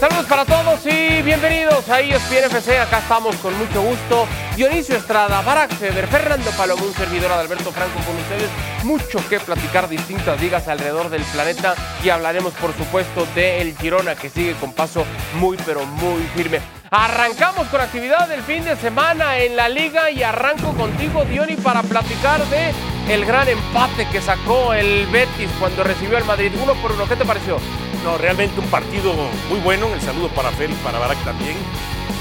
[0.00, 2.78] Saludos para todos y bienvenidos a ESPN FC.
[2.78, 4.26] Acá estamos con mucho gusto.
[4.56, 8.48] Dionisio Estrada, Barack Feber, Fernando Palomo, un servidor Alberto Franco con ustedes.
[8.82, 14.30] Mucho que platicar, distintas ligas alrededor del planeta y hablaremos, por supuesto, de Girona que
[14.30, 16.60] sigue con paso muy, pero muy firme.
[16.90, 21.82] Arrancamos con actividad del fin de semana en la liga y arranco contigo, Diony, para
[21.82, 22.72] platicar de
[23.10, 27.06] el gran empate que sacó el Betis cuando recibió al Madrid uno por uno.
[27.06, 27.58] ¿Qué te pareció?
[28.04, 29.14] No, realmente un partido
[29.48, 29.88] muy bueno.
[29.88, 31.56] El saludo para Fel, para Barak también.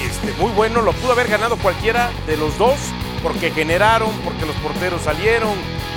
[0.02, 2.78] Este, muy bueno, lo pudo haber ganado cualquiera de los dos,
[3.22, 5.54] porque generaron, porque los porteros salieron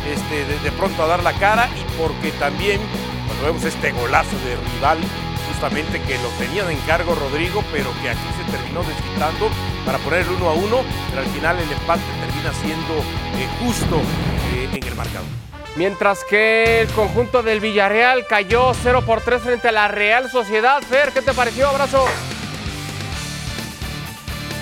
[0.07, 2.81] este, de, de pronto a dar la cara y porque también,
[3.27, 4.99] cuando vemos este golazo de rival,
[5.53, 9.49] justamente que lo tenía de encargo Rodrigo, pero que aquí se terminó desquitando
[9.87, 12.99] para poner el uno a uno, pero al final el empate termina siendo
[13.39, 14.01] eh, justo
[14.55, 15.42] eh, en el marcador.
[15.75, 20.83] Mientras que el conjunto del Villarreal cayó 0 por 3 frente a la Real Sociedad.
[20.83, 21.69] Fer, ¿qué te pareció?
[21.69, 22.05] Abrazo.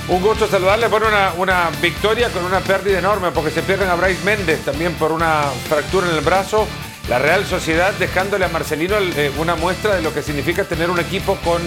[0.08, 0.86] Un gusto saludarle.
[0.86, 4.94] Bueno, una, una victoria con una pérdida enorme porque se pierden a Bryce Méndez también
[4.94, 6.66] por una fractura en el brazo.
[7.08, 11.00] La Real Sociedad dejándole a Marcelino eh, una muestra de lo que significa tener un
[11.00, 11.60] equipo con,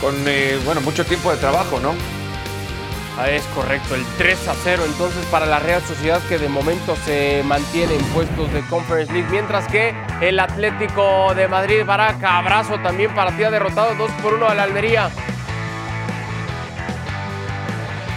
[0.00, 1.94] con eh, bueno, mucho tiempo de trabajo, ¿no?
[3.18, 6.96] Ah, es correcto, el 3 a 0 entonces para la Real Sociedad que de momento
[7.04, 12.78] se mantiene en puestos de Conference League, mientras que el Atlético de Madrid, Baraca, abrazo
[12.80, 15.10] también para ti, ha derrotado 2 por 1 a la Almería.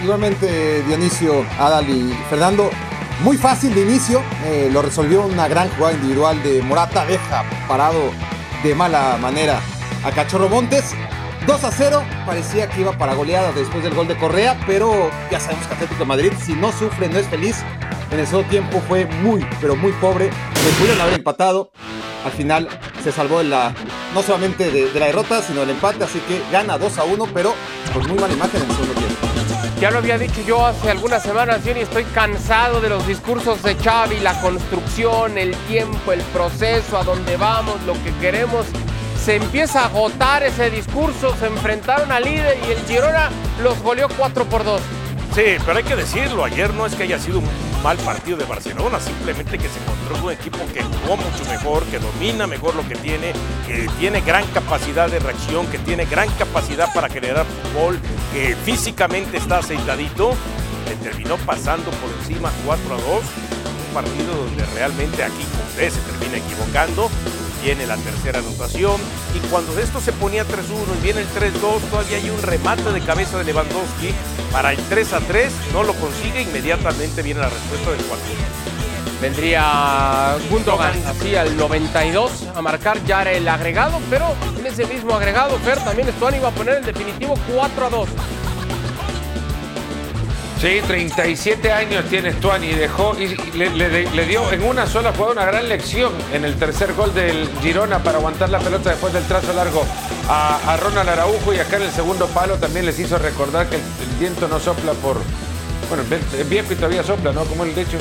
[0.02, 2.70] Igualmente Dionisio, Adal y Fernando,
[3.24, 8.12] muy fácil de inicio, eh, lo resolvió una gran jugada individual de Morata, deja parado
[8.64, 9.60] de mala manera
[10.04, 10.94] a Cachorro Montes.
[11.46, 15.42] 2 a 0, parecía que iba para goleada después del gol de Correa, pero ya
[15.42, 17.58] sabemos que Atlético de Madrid, si no sufre, no es feliz.
[18.12, 20.26] En el segundo tiempo fue muy, pero muy pobre.
[20.26, 21.72] Le pudieron haber empatado.
[22.24, 22.70] Al final
[23.04, 23.74] se salvó de la,
[24.14, 27.54] no solamente de, la derrota, sino del empate, así que gana 2 a 1, pero
[27.94, 29.28] con muy mala imagen en el segundo tiempo.
[29.82, 33.76] Ya lo había dicho yo hace algunas semanas, Johnny, estoy cansado de los discursos de
[33.76, 38.66] Xavi, la construcción, el tiempo, el proceso, a dónde vamos, lo que queremos.
[39.24, 43.30] Se empieza a agotar ese discurso, se enfrentaron al líder y el Girona
[43.62, 44.82] los goleó 4 por 2.
[45.34, 47.48] Sí, pero hay que decirlo, ayer no es que haya sido un
[47.82, 51.84] mal partido de Barcelona, simplemente que se encontró con un equipo que jugó mucho mejor,
[51.86, 53.32] que domina mejor lo que tiene,
[53.66, 58.00] que tiene gran capacidad de reacción, que tiene gran capacidad para generar fútbol,
[58.34, 60.34] que físicamente está aceitadito,
[60.90, 66.00] le terminó pasando por encima 4 a 2, un partido donde realmente aquí José se
[66.02, 67.10] termina equivocando,
[67.64, 69.00] viene la tercera anotación.
[69.34, 70.50] Y cuando esto se ponía 3-1
[71.00, 74.14] y viene el 3-2, todavía hay un remate de cabeza de Lewandowski
[74.52, 78.26] para el 3-3, no lo consigue, inmediatamente viene la respuesta del 4
[79.22, 85.58] Vendría Gundogan así al 92 a marcar ya el agregado, pero en ese mismo agregado,
[85.60, 88.10] Fer, también Stuani iba a poner el definitivo 4 a 2.
[90.64, 95.46] Sí, 37 años tiene Stuani y dejó y le, dio en una sola jugada una
[95.46, 99.52] gran lección en el tercer gol del Girona para aguantar la pelota después del trazo
[99.52, 99.86] largo
[100.30, 103.76] a, a Ronald Araujo y acá en el segundo palo también les hizo recordar que
[103.76, 103.82] el,
[104.22, 105.18] viento no sopla por
[105.90, 107.44] bueno, el todavía sopla, ¿no?
[107.44, 107.98] Como el dicho.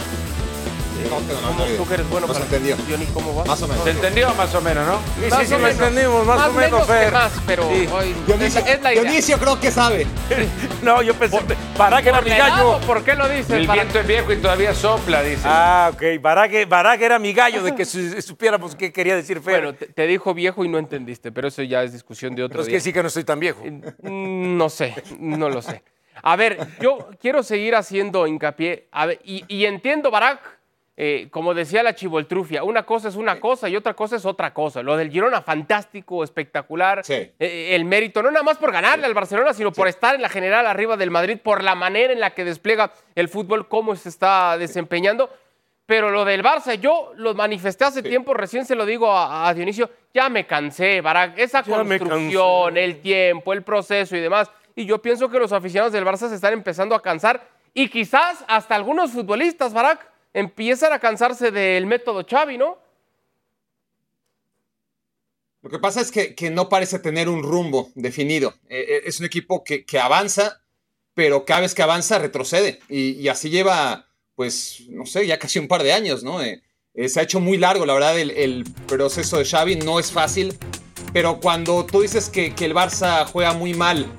[1.10, 2.76] No, tengo la ¿Cómo tú que eres bueno para entendió.
[3.14, 3.44] ¿cómo va?
[3.44, 3.84] Más o menos.
[3.84, 4.98] ¿Se entendió más o menos, no?
[4.98, 5.80] Sí, Más sí, sí, o lo menos.
[5.80, 7.12] entendimos, más, o menos, que Fer.
[7.12, 7.88] más, pero Sí.
[7.92, 9.02] hoy- Dionisio, es, es la idea.
[9.02, 10.06] Dionisio creo que sabe.
[10.82, 11.38] No, yo pensé,
[11.76, 12.80] para que era ¿Por mi gallo.
[12.86, 13.50] ¿Por qué lo dices?
[13.50, 15.42] El Para- viento es viejo y todavía sopla, dice.
[15.44, 16.02] Ah, ok.
[16.20, 19.62] Barack, Barack era mi gallo de que su- supiéramos qué quería decir Fer.
[19.62, 22.54] Bueno, te, te dijo viejo y no entendiste, pero eso ya es discusión de otro
[22.54, 22.76] pero es día.
[22.76, 23.62] que sí que no estoy tan viejo.
[23.64, 25.82] Mm, No sé, no lo sé.
[26.24, 28.88] A ver, yo quiero seguir haciendo hincapié.
[28.92, 30.40] A ver, y, y entiendo, Barack,
[30.94, 34.52] eh, como decía la Chivoltrufia, una cosa es una cosa y otra cosa es otra
[34.52, 34.82] cosa.
[34.82, 37.02] Lo del Girona, fantástico, espectacular.
[37.02, 37.14] Sí.
[37.38, 40.28] Eh, el mérito, no nada más por ganarle al Barcelona, sino por estar en la
[40.28, 44.10] general arriba del Madrid, por la manera en la que despliega el fútbol, cómo se
[44.10, 45.30] está desempeñando.
[45.86, 49.54] Pero lo del Barça, yo lo manifesté hace tiempo, recién se lo digo a, a
[49.54, 54.50] Dionisio, ya me cansé, Barack, esa Ya construcción, el tiempo, el proceso y demás.
[54.76, 57.42] Y yo pienso que los aficionados del Barça se están empezando a cansar
[57.74, 62.78] y quizás hasta algunos futbolistas, Barack, empiezan a cansarse del método Xavi, ¿no?
[65.62, 68.54] Lo que pasa es que, que no parece tener un rumbo definido.
[68.68, 70.60] Eh, eh, es un equipo que, que avanza,
[71.14, 72.80] pero cada vez que avanza retrocede.
[72.88, 76.42] Y, así lleva, pues, no sé, ya casi un par de años, ¿no?
[76.42, 76.62] Eh,
[76.94, 80.10] eh, se ha hecho muy largo, la verdad, el, el proceso de Xavi no es
[80.10, 80.58] fácil.
[81.12, 84.10] Pero cuando tú dices que, que el Barça juega muy mal,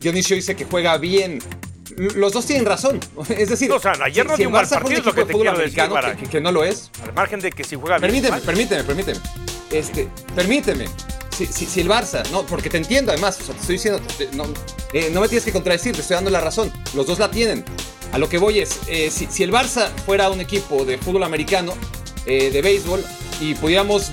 [0.00, 1.38] Dionisio dice que juega bien.
[1.96, 3.00] Los dos tienen razón.
[3.28, 5.14] Es decir, O sea, ayer no dio el un mal Barça partido, es lo equipo
[5.14, 6.90] que de te quiero decir, que, no lo es.
[7.02, 8.10] Al margen de que si juega bien.
[8.10, 8.40] Permíteme, mal.
[8.42, 9.20] permíteme, permíteme.
[9.70, 10.86] Este, permíteme.
[11.30, 14.00] si, si, el Barça, no, porque te entiendo además, o sea, te estoy diciendo,
[14.32, 14.44] no,
[14.92, 17.64] eh, no, me tienes que contradecir, te estoy dando la razón, los dos la tienen.
[18.12, 21.22] A lo que voy es, eh, si, si, el Barça fuera un equipo de fútbol
[21.22, 21.72] americano,
[22.26, 23.02] eh, de béisbol,
[23.40, 24.12] y pudiéramos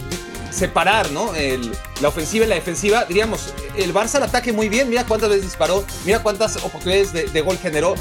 [0.51, 1.35] separar ¿no?
[1.35, 5.45] El, la ofensiva y la defensiva, diríamos, el Barça ataque muy bien, mira cuántas veces
[5.45, 7.95] disparó, mira cuántas oportunidades de, gol generó,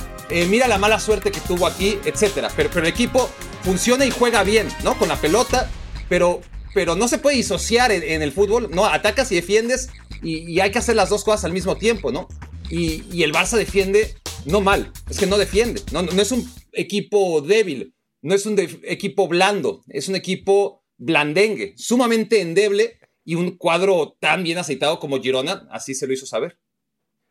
[0.49, 2.51] mira la mala suerte que tuvo aquí, etcétera.
[2.57, 3.29] Pero, pero el equipo
[3.63, 4.99] funciona y juega bien, ¿no?
[4.99, 5.71] Con la pelota,
[6.09, 6.41] pero
[6.75, 8.85] pero no se puede disociar en, el fútbol, ¿no?
[8.85, 9.89] Atacas y defiendes
[10.23, 12.29] y, hay que hacer las dos cosas al mismo tiempo, ¿no?
[12.71, 17.41] Y, el Barça defiende no mal, es que no defiende, no, no es un equipo
[17.41, 24.17] débil, no es un equipo blando, es un equipo blandengue, sumamente endeble y un cuadro
[24.21, 26.59] tan bien aceitado como Girona, así se lo hizo saber.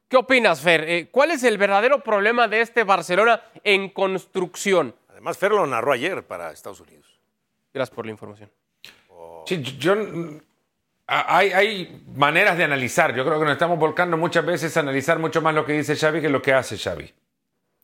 [0.07, 0.89] ¿Qué opinas, Fer?
[0.89, 4.95] Eh, ¿Cuál es el verdadero problema de este Barcelona en construcción?
[5.09, 7.19] Además, Fer lo narró ayer para Estados Unidos.
[7.73, 8.49] Gracias por la información.
[9.45, 9.95] Sí, yo,
[11.07, 13.15] hay, hay, maneras de analizar.
[13.15, 15.95] Yo creo que nos estamos volcando muchas veces a analizar mucho más lo que dice
[15.95, 17.13] Xavi que lo que hace Xavi.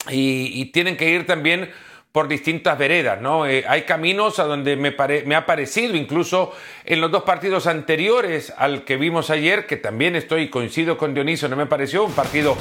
[0.10, 1.72] Y, tienen que ir también
[2.14, 3.48] por distintas veredas, ¿no?
[3.48, 6.54] Eh, hay caminos a donde me, ha parecido, incluso
[6.86, 11.50] en los dos partidos anteriores al que vimos ayer, que también estoy, coincido con Dionisio,
[11.50, 12.56] no me pareció un partido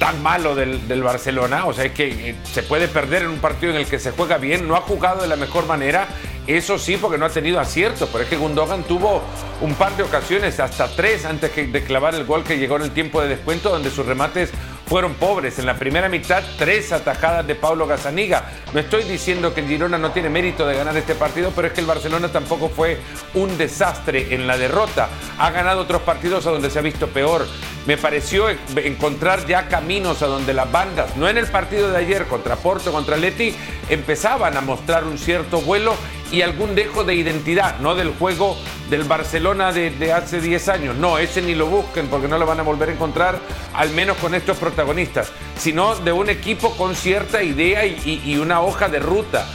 [0.00, 1.66] tan malo del, Barcelona.
[1.66, 4.10] O sea, es que eh, se puede perder en un partido en el que se
[4.10, 4.66] juega bien.
[4.66, 6.08] No ha jugado de la mejor manera.
[6.48, 8.08] Eso sí, porque no ha tenido acierto.
[8.10, 9.22] Pero es que Gundogan tuvo
[9.60, 12.90] un par de ocasiones, hasta tres, antes de clavar el gol que llegó en el
[12.90, 14.50] tiempo de descuento, donde sus remates
[14.90, 15.56] fueron pobres.
[15.60, 18.50] En la primera mitad, tres atajadas de Pablo Gazaniga.
[18.74, 21.74] No estoy diciendo que el Girona no tiene mérito de ganar este partido, pero es
[21.74, 22.98] que el Barcelona tampoco fue
[23.34, 25.08] un desastre en la derrota.
[25.38, 27.46] Ha ganado otros partidos a donde se ha visto peor.
[27.86, 32.26] Me pareció encontrar ya caminos a donde las bandas, no en el partido de ayer
[32.26, 33.54] contra Porto, contra Leti,
[33.88, 35.94] empezaban a mostrar un cierto vuelo
[36.30, 38.56] y algún dejo de identidad, no del juego
[38.88, 40.96] del Barcelona de, hace 10 años.
[40.96, 43.38] No, ese ni lo busquen porque no lo van a volver a encontrar,
[43.74, 48.60] al menos con estos protagonistas, sino de un equipo con cierta idea y, y una
[48.60, 49.46] hoja de ruta.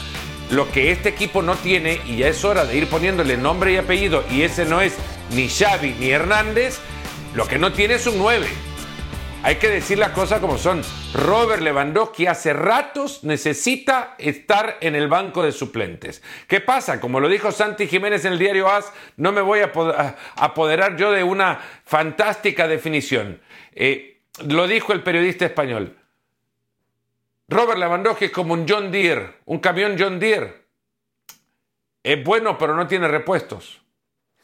[0.51, 3.77] Lo que este equipo no tiene, y ya es hora de ir poniéndole nombre y
[3.77, 4.93] apellido, y ese no es
[5.31, 6.79] ni Xavi ni Hernández,
[7.33, 8.47] lo que no tiene es un 9.
[9.45, 10.81] Hay que decir las cosas como son.
[11.13, 16.23] Robert Lewandowski hace ratos necesita estar en el banco de suplentes.
[16.47, 16.99] ¿Qué pasa?
[16.99, 19.71] Como lo dijo Santi Jiménez en el diario AS, no me voy a
[20.35, 23.39] apoderar yo de una fantástica definición.
[23.73, 25.95] Eh, lo dijo el periodista español.
[27.47, 30.65] Robert Lewandowski es como un John Deere, un camión John Deere.
[32.01, 33.79] Es bueno, pero no tiene repuestos.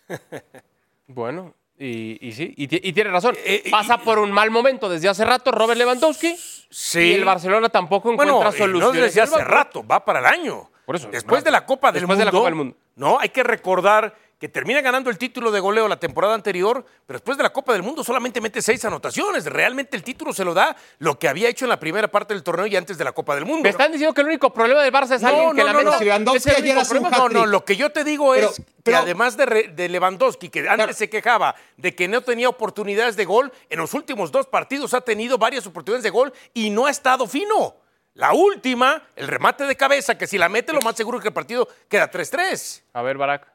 [1.08, 3.36] bueno, y, sí, y, tiene razón.
[3.44, 6.36] Eh, eh, Pasa por un mal momento desde hace rato Robert Lewandowski.
[6.70, 7.00] Sí.
[7.00, 8.96] Y el Barcelona tampoco encuentra bueno, soluciones.
[8.96, 10.70] No desde hace rato, va para el año.
[10.86, 11.10] Por eso.
[11.10, 12.76] Después de la Copa del Después De la Copa del Mundo.
[12.96, 17.20] No, hay que recordar que termina ganando el título de goleo la temporada anterior, pero
[17.20, 19.46] después de la Copa del Mundo solamente mete seis anotaciones.
[19.46, 22.42] Realmente el título se lo da lo que había hecho en la primera parte del
[22.42, 23.62] torneo y antes de la Copa del Mundo.
[23.62, 27.30] Me están diciendo que el único problema del Barça es alguien que la no, no,
[27.30, 31.54] no, lo que yo te digo es que además de, Lewandowski, que antes se quejaba
[31.78, 35.68] de que no tenía oportunidades de gol, en los últimos dos partidos ha tenido varias
[35.68, 37.76] oportunidades de gol y no ha estado fino.
[38.16, 41.28] La última, el remate de cabeza, que si la mete, lo más seguro es que
[41.28, 42.82] el partido queda 3-3.
[42.94, 43.51] A ver, Barak.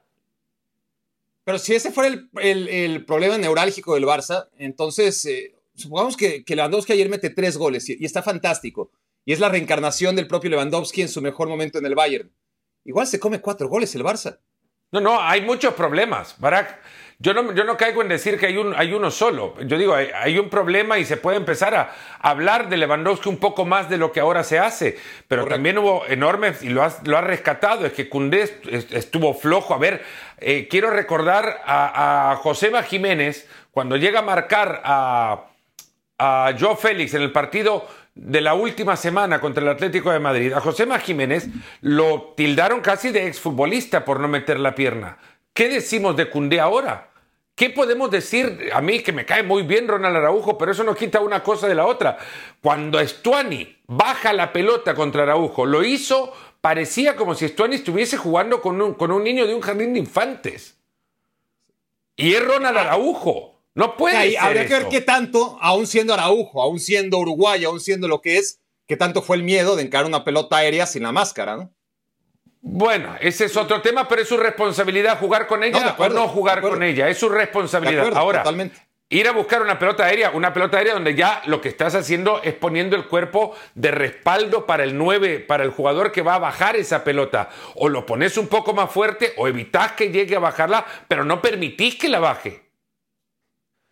[1.47, 2.09] Pero si ese fuera
[2.43, 7.89] el, problema neurálgico del Barça, entonces eh, supongamos que, que, Lewandowski ayer mete tres goles
[7.89, 8.91] y, está fantástico.
[9.25, 12.33] Y es la reencarnación del propio Lewandowski en su mejor momento en el Bayern.
[12.85, 14.41] Igual se come cuatro goles el Barça.
[14.93, 16.37] No, no, hay muchos problemas.
[16.39, 16.79] Barak,
[17.19, 19.55] yo no, yo no caigo en decir que hay, un, hay uno solo.
[19.63, 23.65] Yo digo, hay, un problema y se puede empezar a hablar de Lewandowski un poco
[23.65, 24.99] más de lo que ahora se hace.
[25.27, 29.75] Pero también hubo enormes, y lo ha lo rescatado, es que Cundé estuvo flojo.
[29.75, 30.05] A ver,
[30.39, 35.47] eh, quiero recordar a, a Josema Jiménez cuando llega a marcar a,
[36.19, 40.53] a Joe Félix en el partido de la última semana contra el Atlético de Madrid,
[40.55, 41.49] a Josema Jiménez
[41.83, 45.19] lo tildaron casi de exfutbolista por no meter la pierna.
[45.53, 47.11] ¿Qué decimos de Cundé ahora?
[47.55, 48.71] ¿Qué podemos decir?
[48.73, 51.69] A mí que me cae muy bien Ronald Araujo, pero eso no quita una cosa
[51.69, 52.17] de la otra.
[52.63, 58.63] Cuando Estuani baja la pelota contra Araujo, lo hizo, parecía como si Estuani estuviese jugando
[58.63, 60.79] con un, con un niño de un jardín de infantes.
[62.17, 63.56] Y es Ronald Araujo.
[63.77, 67.79] No puede ser Habría que ver qué tanto, aún siendo Araujo, aún siendo Uruguay, aún
[67.79, 71.03] siendo lo que es, qué tanto fue el miedo de encarar una pelota aérea sin
[71.03, 71.71] la máscara, ¿no?
[72.63, 76.63] Bueno, ese es otro tema, pero es su responsabilidad jugar con ella o no jugar
[76.63, 77.09] con ella.
[77.09, 78.11] Es su responsabilidad.
[78.17, 78.43] Ahora,
[79.11, 82.41] ir a buscar una pelota aérea, una pelota aérea donde ya lo que estás haciendo
[82.43, 86.39] es poniendo el cuerpo de respaldo para el 9, para el jugador que va a
[86.39, 87.51] bajar esa pelota.
[87.75, 91.43] O lo pones un poco más fuerte o evitas que llegue a bajarla, pero no
[91.43, 92.66] permitís que la baje.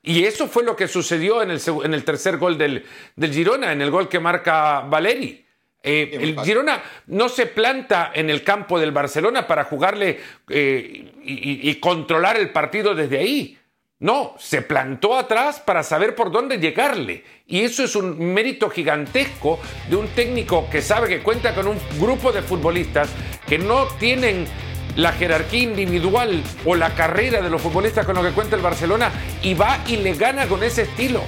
[0.04, 2.84] Y eso fue lo que sucedió en el, en el tercer gol del,
[3.16, 5.42] del, Girona, en el gol que marca Valeri.
[5.82, 11.70] Eh, el Girona no se planta en el campo del Barcelona para jugarle eh, y,
[11.70, 13.58] y, controlar el partido desde ahí.
[14.00, 17.24] No, se plantó atrás para saber por dónde llegarle.
[17.46, 19.58] Y eso es un mérito gigantesco
[19.88, 23.08] de un técnico que sabe que cuenta con un grupo de futbolistas
[23.46, 24.46] que no tienen
[24.96, 29.10] la jerarquía individual o la carrera de los futbolistas con lo que cuenta el Barcelona
[29.42, 31.22] y va y le gana con ese estilo.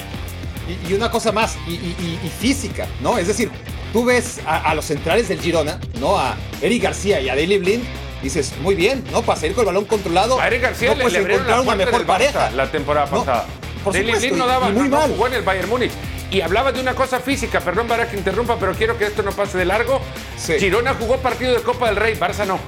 [0.88, 3.18] Y, una cosa más, y, física, ¿no?
[3.18, 3.50] Es decir,
[3.92, 6.18] tú ves a, los centrales del Girona, ¿no?
[6.18, 7.85] A Eric García y a Daily Blind,
[8.20, 9.23] dices, muy bien, ¿no?
[9.23, 10.40] Para salir con el balón controlado.
[10.40, 12.50] A Eric García no le, encontrar una mejor pareja.
[12.50, 13.46] La temporada pasada.
[13.85, 15.08] No, Daily Blind no daba muy mal.
[15.11, 15.92] jugó en el Bayern Múnich.
[16.32, 19.30] Y hablaba de una cosa física, perdón para que interrumpa, pero quiero que esto no
[19.30, 20.00] pase de largo.
[20.58, 22.58] Girona jugó partido de Copa del Rey, Barça no.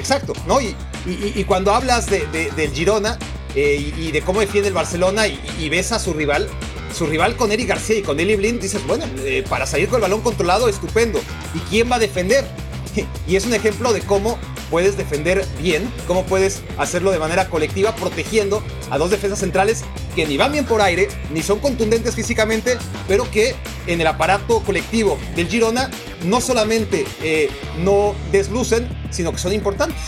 [0.00, 0.62] Exacto, ¿no?
[0.62, 0.74] Y,
[1.06, 2.26] y, cuando hablas de,
[2.56, 3.18] del Girona
[3.54, 6.48] eh, y, de cómo defiende el Barcelona y, ves a su rival,
[6.96, 9.96] su rival con Eric García y con Eli Blind, dices, bueno, eh, para salir con
[9.96, 11.20] el balón controlado, estupendo.
[11.54, 12.46] ¿Y quién va a defender?
[13.28, 14.38] y es un ejemplo de cómo
[14.70, 19.84] puedes defender bien, cómo puedes hacerlo de manera colectiva, protegiendo a dos defensas centrales
[20.14, 23.54] que ni van bien por aire, ni son contundentes físicamente, pero que
[23.86, 25.90] en el aparato colectivo del Girona
[26.24, 30.00] no solamente eh, no deslucen, sino que son importantes.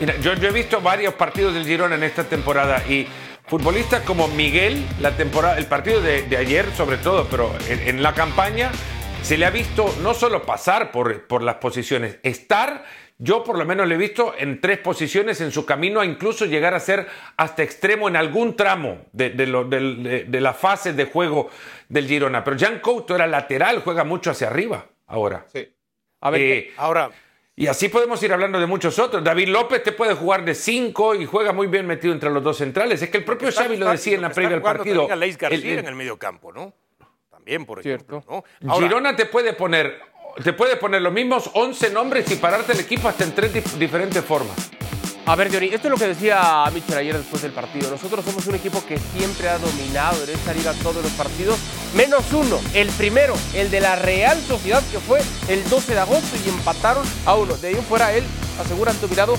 [0.00, 3.08] Mira, yo, he visto varios partidos del Girona en esta temporada y
[3.46, 8.70] futbolistas como Miguel, la temporada, el partido de, ayer sobre todo, pero en la campaña
[9.22, 12.84] se le ha visto no solo pasar por, por las posiciones, estar,
[13.18, 16.46] yo por lo menos le he visto en tres posiciones en su camino a incluso
[16.46, 17.06] llegar a ser
[17.36, 21.50] hasta extremo en algún tramo de, de, la fase de juego
[21.88, 22.44] del Girona.
[22.44, 25.44] Pero Jan Couto era lateral, juega mucho hacia arriba ahora.
[25.52, 25.68] Sí.
[26.20, 27.10] A ver, eh, ahora...
[27.54, 29.24] Y así podemos ir hablando de muchos otros.
[29.24, 32.56] David López te puede jugar de cinco y juega muy bien metido entre los dos
[32.56, 33.02] centrales.
[33.02, 35.08] Es que el propio Xavi lo decía en la previa del partido.
[35.10, 36.72] en el medio campo, ¿no?
[37.64, 38.22] Por Cierto.
[38.78, 40.00] Girona te puede poner,
[40.42, 44.24] te puede poner los mismos 11 nombres y pararte el equipo hasta en tres diferentes
[44.24, 44.56] formas.
[45.26, 47.90] A ver, Diony, esto es lo que decía Michel ayer después del partido.
[47.90, 51.58] Nosotros somos un equipo que siempre ha dominado en esta liga todos los partidos,
[51.94, 56.34] menos uno, el primero, el de la Real Sociedad, que fue el 12 de agosto
[56.46, 57.54] y empataron a uno.
[57.58, 58.24] De ahí en fuera, él
[58.58, 59.36] asegura tu mirado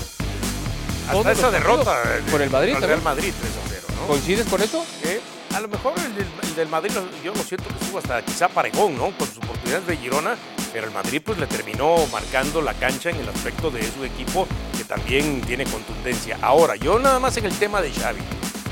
[1.08, 1.96] hasta esa derrota
[2.30, 2.76] con el Madrid.
[2.80, 4.06] Real Madrid 3 0, ¿no?
[4.06, 4.86] ¿Coincides con eso?
[5.02, 5.20] ¿Eh?
[5.54, 6.92] A lo mejor el del, Madrid,
[7.24, 9.10] yo lo siento que estuvo hasta quizá parejón, ¿no?
[9.16, 10.36] Con sus oportunidades de Girona,
[10.72, 14.46] pero el Madrid pues le terminó marcando la cancha en el aspecto de su equipo
[14.76, 16.38] que también tiene contundencia.
[16.42, 18.20] Ahora, yo nada más en el tema de Xavi.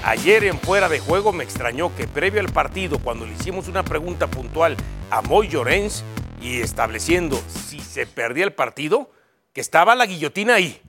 [0.05, 3.83] Ayer en fuera de juego me extrañó que previo al partido, cuando le hicimos una
[3.83, 4.77] pregunta puntual
[5.11, 6.05] a Moy Llorens
[6.41, 9.11] y estableciendo si se perdía el partido,
[9.53, 10.81] que estaba la guillotina ahí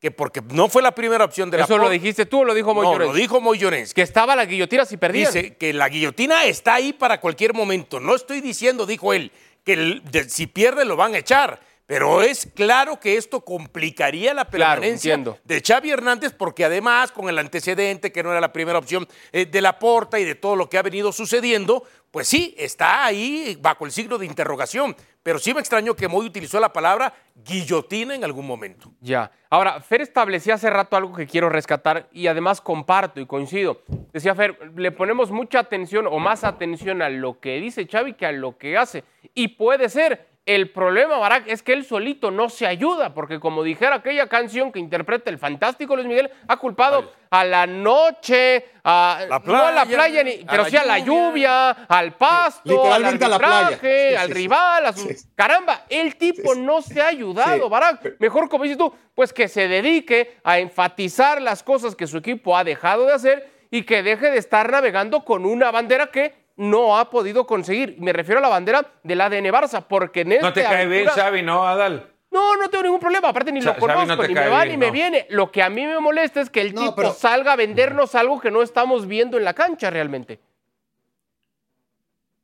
[0.00, 2.54] que porque no fue la primera opción de la ¿Eso lo dijiste tú o lo
[2.54, 3.94] dijo Moy No, lo dijo Moy Llorens.
[3.94, 5.32] Que estaba la guillotina si perdían.
[5.32, 7.98] Dice que la guillotina está ahí para cualquier momento.
[7.98, 9.32] No estoy diciendo, dijo él,
[9.64, 11.60] que si pierde lo van a echar.
[11.88, 17.38] Pero es claro que esto complicaría la permanencia de Xavi Hernández porque además con el
[17.38, 20.68] antecedente que no era la primera opción eh, de la porta y de todo lo
[20.68, 24.96] que ha venido sucediendo, pues sí, está ahí bajo el signo de interrogación.
[25.22, 28.92] Pero sí me extrañó que Moy utilizó la palabra guillotina en algún momento.
[29.00, 29.30] Ya.
[29.50, 33.82] Ahora, Fer establecía hace rato algo que quiero rescatar y además comparto y coincido.
[34.12, 38.24] Decía Fer, le ponemos mucha atención o más atención a lo que dice Xavi que
[38.24, 39.04] a lo que hace.
[39.34, 43.62] Y puede ser, el problema, Barak, es que él solito no se ayuda, porque como
[43.62, 49.40] dijera aquella canción que interpreta el fantástico Luis Miguel, ha culpado a la noche, a,
[49.44, 54.86] no a la playa, pero sí a la lluvia, al pasto, al arbitraje, al rival,
[54.86, 55.06] a su...
[55.34, 58.16] Caramba, el tipo no se ha ayudado, Barak.
[58.18, 62.56] Mejor, como dices tú, pues que se dedique a enfatizar las cosas que su equipo
[62.56, 66.98] ha dejado de hacer y que deje de estar navegando con una bandera que no
[66.98, 67.96] ha podido conseguir.
[67.98, 71.42] Me refiero a la bandera del ADN Barça, porque en No te cae bien Xavi,
[71.42, 72.12] ¿no, Adal?
[72.30, 73.28] No, no tengo ningún problema.
[73.28, 75.26] Aparte, ni lo conozco, ni me va ni me viene.
[75.30, 78.50] Lo que a mí me molesta es que el tipo salga a vendernos algo que
[78.50, 80.40] no estamos viendo en la cancha realmente.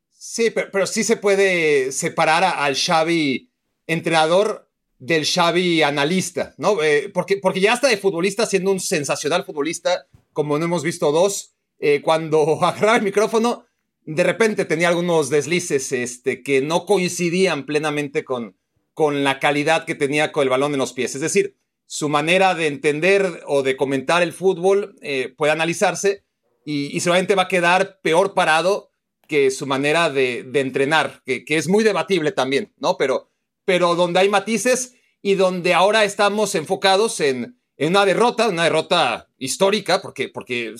[0.09, 3.51] Sí, pero, sí se puede separar al Xavi
[3.85, 4.67] entrenador
[4.97, 6.81] del Xavi analista, ¿no?
[6.81, 11.11] Eh, porque, porque ya está de futbolista siendo un sensacional futbolista, como no hemos visto
[11.11, 11.51] dos.
[11.79, 13.64] Eh, cuando agarraba el micrófono,
[14.05, 18.55] de repente tenía algunos deslices este, que no coincidían plenamente con,
[18.93, 21.15] con la calidad que tenía con el balón en los pies.
[21.15, 21.57] Es decir,
[21.87, 26.23] su manera de entender o de comentar el fútbol eh, puede analizarse
[26.65, 28.89] y, seguramente va a quedar peor parado
[29.27, 32.97] que su manera de, entrenar, que, es muy debatible también, ¿no?
[32.97, 33.31] Pero,
[33.65, 39.29] pero donde hay matices y donde ahora estamos enfocados en, en una derrota, una derrota
[39.37, 40.75] histórica, porque, porque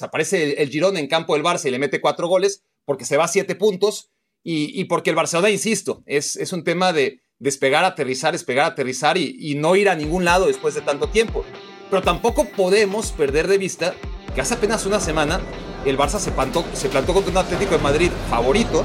[0.00, 3.24] aparece el, Girona en campo del Barça y le mete cuatro goles porque se va
[3.24, 4.10] a siete puntos
[4.42, 9.16] y, y porque el Barcelona, insisto, es, es un tema de despegar, aterrizar, despegar, aterrizar
[9.16, 11.44] y, y no ir a ningún lado después de tanto tiempo.
[11.90, 13.94] Pero tampoco podemos perder de vista
[14.34, 15.40] que hace apenas una semana
[15.84, 18.84] el Barça se plantó, se plantó contra un Atlético de Madrid favorito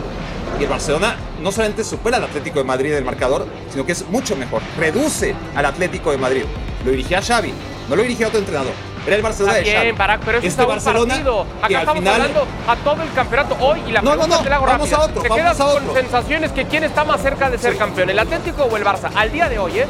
[0.59, 3.91] y el Barcelona no solamente supera al Atlético de Madrid en el marcador, sino que
[3.91, 4.61] es mucho mejor.
[4.77, 6.43] Reduce al Atlético de Madrid.
[6.85, 7.53] Lo dirigía Xavi,
[7.89, 8.73] no lo dirigía otro entrenador.
[9.05, 9.85] Era el Barcelona Está de Xavi.
[9.85, 11.41] bien, Barak, pero este Barcelona partido.
[11.61, 14.43] Acá estamos final hablando a todo el campeonato hoy y la No, no, pregunta no,
[14.43, 14.97] te la hago vamos rápida.
[14.97, 15.93] a otro, ¿Te vamos quedas a con otro.
[16.01, 17.79] sensaciones que quién está más cerca de ser Sí.
[17.79, 19.11] campeón, el Atlético o el Barça?
[19.13, 19.85] Al día de hoy, ¿eh?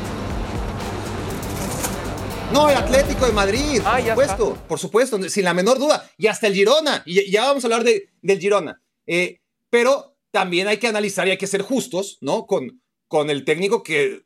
[2.51, 6.07] No, el Atlético de Madrid, Ah, por supuesto, por supuesto, sin la menor duda.
[6.17, 8.79] Y hasta el Girona, y ya vamos a hablar de, del Girona.
[9.07, 9.39] Eh,
[9.71, 12.45] pero también hay que analizar y hay que ser justos, ¿no?
[12.45, 14.21] Con, con el técnico que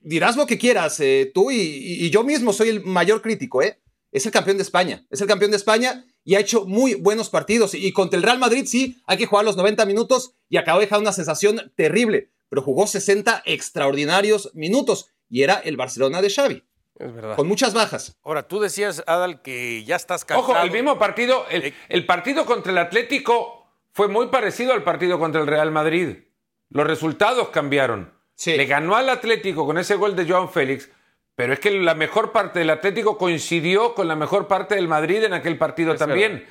[0.00, 3.78] dirás lo que quieras, eh, tú y yo mismo soy el mayor crítico, ¿eh?
[4.12, 7.30] Es el campeón de España, es el campeón de España y ha hecho muy buenos
[7.30, 7.74] partidos.
[7.74, 10.86] Y contra el Real Madrid sí, hay que jugar los 90 minutos y acabó de
[10.86, 16.62] dejar una sensación terrible, pero jugó 60 extraordinarios minutos y era el Barcelona de Xavi
[16.98, 17.36] Es verdad.
[17.36, 18.18] con muchas bajas.
[18.22, 20.52] Ahora, tú decías, Adal, que ya estás cansado.
[20.52, 24.84] Ojo, el mismo partido, el, Eh, el partido contra el Atlético fue muy parecido al
[24.84, 26.18] partido contra el Real Madrid.
[26.68, 28.12] Los resultados cambiaron.
[28.34, 28.56] Sí.
[28.56, 30.90] Le ganó al Atlético con ese gol de Joan Félix,
[31.42, 35.24] pero es que la mejor parte del Atlético coincidió con la mejor parte del Madrid
[35.24, 36.46] en aquel partido Es también.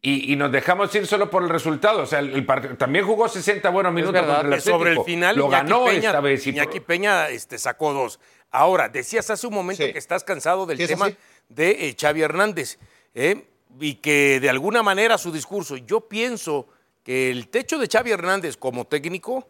[0.00, 2.02] Y, y nos dejamos ir solo por el resultado.
[2.02, 2.46] O sea, el,
[2.78, 4.36] también jugó 60 buenos minutos verdad.
[4.42, 6.46] contra el sobre el final Lo Iñaki ganó Peña, esta vez.
[6.46, 8.20] y Iñaki Peña este, sacó dos.
[8.52, 9.92] Ahora, decías hace un momento Sí.
[9.92, 11.16] que estás cansado del tema así.
[11.48, 12.78] de eh, Xavi Hernández
[13.16, 13.46] ¿eh?
[13.80, 16.68] y que de alguna manera su discurso, yo pienso
[17.02, 19.48] que el techo de Xavi Hernández como técnico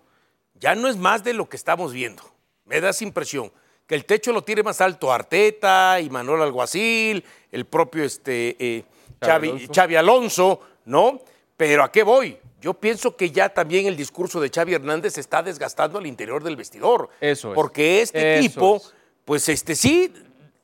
[0.54, 2.22] ya no es más de lo que estamos viendo.
[2.64, 3.52] Me da esa impresión.
[3.86, 8.84] Que el techo lo tiene más alto Arteta y Manuel Alguacil, el propio este, eh,
[9.22, 9.72] Xavi Alonso.
[9.72, 11.20] Xavi Alonso, ¿no?
[11.56, 12.38] Pero ¿a qué voy?
[12.60, 16.42] Yo pienso que ya también el discurso de Xavi Hernández se está desgastando al interior
[16.42, 17.10] del vestidor.
[17.20, 17.54] Eso es.
[17.54, 18.94] Porque este Eso equipo, es.
[19.24, 20.12] pues este sí,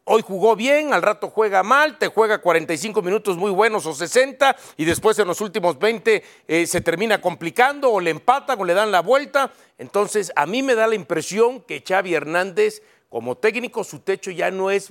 [0.05, 4.57] hoy jugó bien, al rato juega mal, te juega 45 minutos muy buenos o 60
[4.77, 8.75] y después en los últimos 20 eh, se termina complicando o le empatan o le
[8.75, 9.53] dan la vuelta.
[9.79, 14.51] Entonces, a mí me da la impresión que Xavi Hernández, como técnico, su techo ya
[14.51, 14.91] no es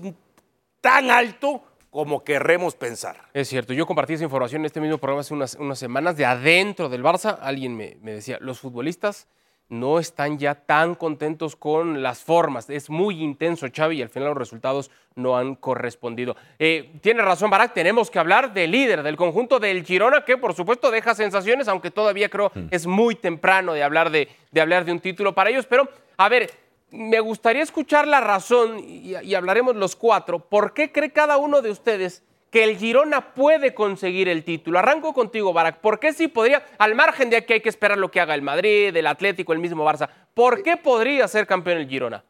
[0.80, 3.18] tan alto como querremos pensar.
[3.34, 6.26] Es cierto, yo compartí esa información en este mismo programa hace unas, unas semanas de
[6.26, 7.40] adentro del Barça.
[7.42, 9.28] Alguien me, me decía, los futbolistas
[9.70, 12.70] no están ya tan contentos con las formas.
[12.70, 16.36] Es muy intenso Xavi y al final los resultados no han correspondido.
[16.60, 20.54] Eh, tiene razón Barak, tenemos que hablar del líder del conjunto del Girona, que por
[20.54, 24.92] supuesto deja sensaciones, aunque todavía creo es muy temprano de hablar de, de hablar de
[24.92, 25.66] un título para ellos.
[25.66, 26.52] Pero, a ver,
[26.92, 31.72] me gustaría escuchar la razón, y, hablaremos los cuatro, ¿por qué cree cada uno de
[31.72, 34.78] ustedes que el Girona puede conseguir el título?
[34.78, 35.80] Arranco contigo, Barak.
[35.80, 38.42] ¿Por qué sí podría, al margen de que hay que esperar lo que haga el
[38.42, 42.26] Madrid, el Atlético, el mismo Barça, ¿por qué podría ser campeón el Girona?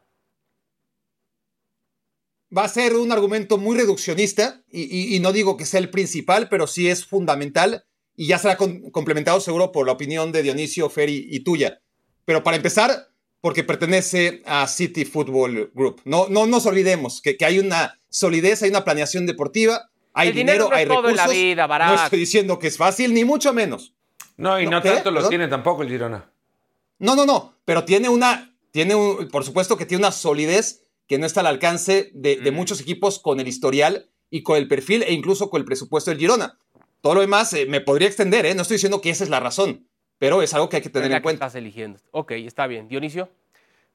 [2.56, 6.66] Va a ser un argumento muy reduccionista y, no digo que sea el principal, pero
[6.66, 11.40] sí es fundamental y ya será complementado seguro por la opinión de Dionisio, Ferry y
[11.40, 11.80] tuya.
[12.26, 13.11] Pero para empezar,
[13.42, 16.00] porque pertenece a City Football Group.
[16.06, 20.34] No, no nos olvidemos que, que hay una solidez, hay una planeación deportiva, hay El
[20.34, 21.42] dinero dinero, no es hay todo en la recursos.
[21.42, 21.88] vida, Barak.
[21.88, 23.94] no estoy diciendo que es fácil, ni mucho menos.
[24.38, 25.28] No, y No, tanto lo ¿Perdón?
[25.30, 26.30] tiene tampoco el Girona.
[26.98, 31.18] No, no, no, pero tiene una, tiene un, por supuesto que tiene una solidez que
[31.18, 35.02] no está al alcance de, de muchos equipos con el historial y con el perfil
[35.02, 36.58] e incluso con el presupuesto del Girona.
[37.00, 38.54] Todo lo demás eh, me podría extender, ¿eh?
[38.54, 39.88] no estoy diciendo que esa es la razón,
[40.22, 41.46] pero es algo que hay que tener en que cuenta.
[41.46, 41.98] estás eligiendo.
[42.12, 42.86] Ok, está bien.
[42.86, 43.28] Dionisio.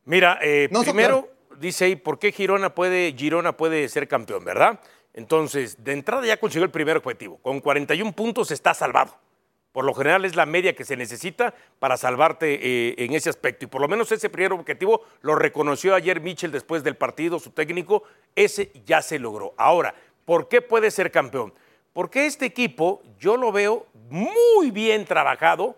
[0.04, 4.82] Mira, eh, No, primero dice ahí, ¿por qué Girona puede, Girona puede ser campeón, verdad?
[5.14, 7.38] Entonces, de entrada ya consiguió el primer objetivo.
[7.38, 9.18] Con 41 puntos está salvado.
[9.72, 13.64] Por lo general es la media que se necesita para salvarte eh, en ese aspecto.
[13.64, 17.52] Y por lo menos ese primer objetivo lo reconoció ayer Mitchell después del partido, su
[17.52, 18.04] técnico.
[18.36, 19.54] Ese ya se logró.
[19.56, 21.54] Ahora, ¿por qué puede ser campeón?
[21.94, 25.78] Porque este equipo yo lo veo muy bien trabajado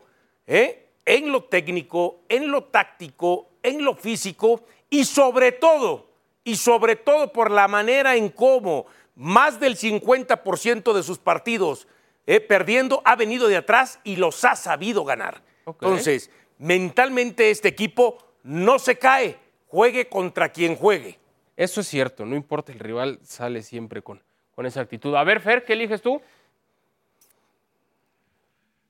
[0.49, 0.87] ¿eh?
[1.05, 6.09] en lo técnico, en lo táctico, en lo físico y sobre todo,
[6.43, 11.87] y sobre todo por la manera en cómo más del 50% de sus partidos
[12.25, 15.41] eh, perdiendo ha venido de atrás y los ha sabido ganar.
[15.65, 21.19] Entonces, mentalmente este equipo no se cae, juegue contra quien juegue.
[21.55, 24.23] Eso es cierto, no importa el rival, sale siempre con,
[24.55, 25.13] con esa actitud.
[25.15, 26.21] A ver, Fer, ¿qué eliges tú?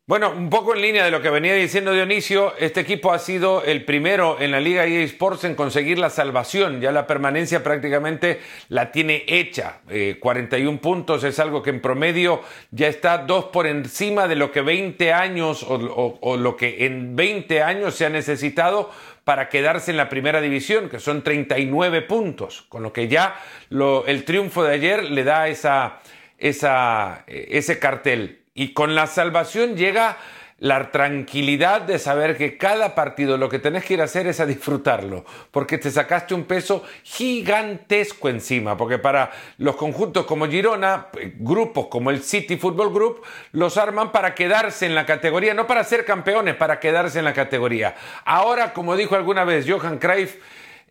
[0.10, 3.64] Bueno, un poco en línea de lo que venía diciendo Dionisio, este equipo ha sido
[3.64, 6.82] el primero en la Liga EA Sports en conseguir la salvación.
[6.82, 9.82] Ya la permanencia prácticamente la tiene hecha.
[10.20, 12.42] 41 eh, puntos es algo que en promedio
[12.72, 17.62] ya está dos por encima de lo que 20 años o, lo que en 20
[17.62, 18.90] años se ha necesitado
[19.26, 22.66] para quedarse en la primera división, que son 39 puntos.
[22.68, 26.00] Con lo que ya el triunfo de ayer le da esa,
[26.40, 28.39] esa, ese cartel.
[28.60, 30.18] Y con la salvación llega
[30.58, 34.42] la tranquilidad de saber que cada partido lo que tenés que ir a hacer es
[34.42, 41.08] a disfrutarlo, porque te sacaste un peso gigantesco encima, porque para los conjuntos como Girona,
[41.38, 43.22] grupos como el City Football Group,
[43.54, 47.34] los arman para quedarse en la categoría, no para ser campeones, para quedarse en la
[47.34, 47.96] categoría.
[48.26, 50.36] Ahora, como dijo alguna vez Johan Cruyff,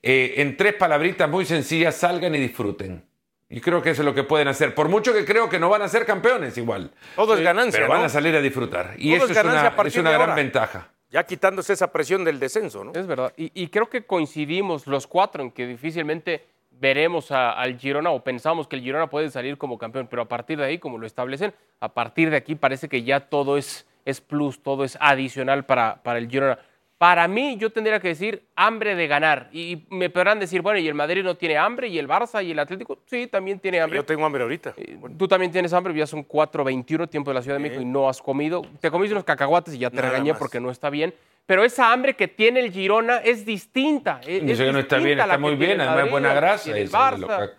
[0.02, 3.07] eh, en tres palabritas muy sencillas, salgan y disfruten.
[3.50, 4.74] Y creo que eso es lo que pueden hacer.
[4.74, 6.90] Por mucho que creo que no van a ser campeones igual.
[7.16, 7.80] Todo es ganancia.
[7.80, 8.94] Pero van a salir a disfrutar.
[8.98, 10.88] Y eso es, una, es una gran ventaja.
[11.10, 12.92] Ya quitándose esa presión del descenso, ¿no?
[12.94, 13.32] Es verdad.
[13.36, 18.76] Y, creo que coincidimos los cuatro en que difícilmente veremos al Girona o pensamos que
[18.76, 20.08] el Girona puede salir como campeón.
[20.10, 23.20] Pero a partir de ahí, como lo establecen, a partir de aquí parece que ya
[23.20, 26.58] todo es, es plus, todo es adicional para, para el Girona.
[26.98, 29.48] Para mí, yo tendría que decir hambre de ganar.
[29.52, 31.86] Y me podrán decir, bueno, ¿y el Madrid no tiene hambre?
[31.86, 32.98] ¿Y el Barça y el Atlético?
[33.06, 33.98] Sí, también tiene hambre.
[33.98, 34.74] Yo tengo hambre ahorita.
[34.76, 37.84] Eh, tú también tienes hambre, ya son 4.21 tiempo de la Ciudad de México y
[37.84, 38.62] no has comido.
[38.80, 41.14] Te comiste unos cacahuates y ya te regañé porque no está bien.
[41.46, 44.20] Pero esa hambre que tiene el Girona es distinta.
[44.26, 46.76] Es, que no está bien, está muy bien, además es buena grasa.
[46.76, 47.52] El Barça.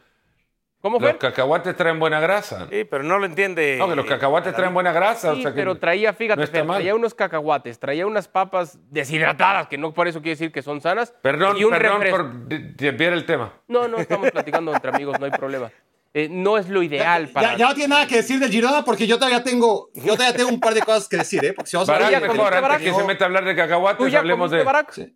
[0.81, 1.09] ¿Cómo fue?
[1.09, 2.67] Los cacahuates traen buena grasa.
[2.69, 3.75] Sí, pero no lo entiende.
[3.77, 5.35] No, que los cacahuates traen buena grasa.
[5.35, 10.19] Sí, pero traía, fíjate, traía unos cacahuates, traía unas papas deshidratadas, que no por eso
[10.21, 11.13] quiere decir que son sanas.
[11.21, 13.53] Perdón, y un perdón por desviar el tema.
[13.67, 15.69] No, no, estamos platicando entre amigos, no hay problema.
[16.11, 17.55] Eh, no es lo ideal para.
[17.55, 20.49] Ya, no tiene nada que decir del Girona porque yo todavía tengo, yo todavía tengo
[20.49, 21.53] un par de cosas que decir, ¿eh?
[21.53, 24.65] Porque si vamos a hablar de que se meta a hablar de cacahuates, hablemos de.
[24.91, 25.15] Sí.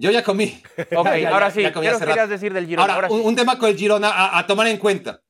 [0.00, 0.62] Yo ya comí.
[0.96, 2.94] Ok, ahora sí, ¿qué querías decir del Girona?
[2.94, 5.22] Ahora, un, tema con el Girona a tomar en cuenta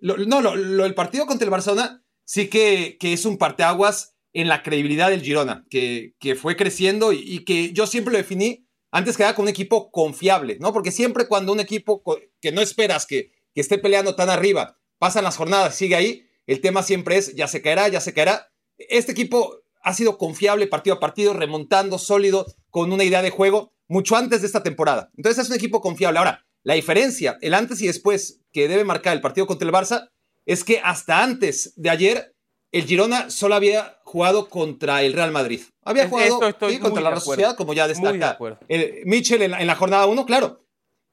[0.00, 4.62] no, lo, el partido contra el Barcelona sí que, que, es un parteaguas en la
[4.62, 9.22] credibilidad del Girona, que, que fue creciendo y, que yo siempre lo definí antes que
[9.22, 10.72] nada con un equipo confiable, ¿no?
[10.72, 12.02] Porque siempre cuando un equipo
[12.40, 16.60] que no esperas que, que esté peleando tan arriba, pasan las jornadas, sigue ahí, el
[16.60, 18.50] tema siempre es, ya se caerá, ya se caerá.
[18.78, 23.72] Este equipo ha sido confiable partido a partido, remontando sólido, con una idea de juego,
[23.88, 25.10] mucho antes de esta temporada.
[25.16, 26.18] Entonces es un equipo confiable.
[26.18, 30.10] Ahora, la diferencia, el antes y después que debe marcar el partido contra el Barça,
[30.46, 32.34] es que hasta antes de ayer,
[32.72, 35.62] el Girona solo había jugado contra el Real Madrid.
[35.82, 40.26] Había jugado contra la Real Sociedad, como ya destaca el Mitchell en la, jornada 1,
[40.26, 40.64] claro.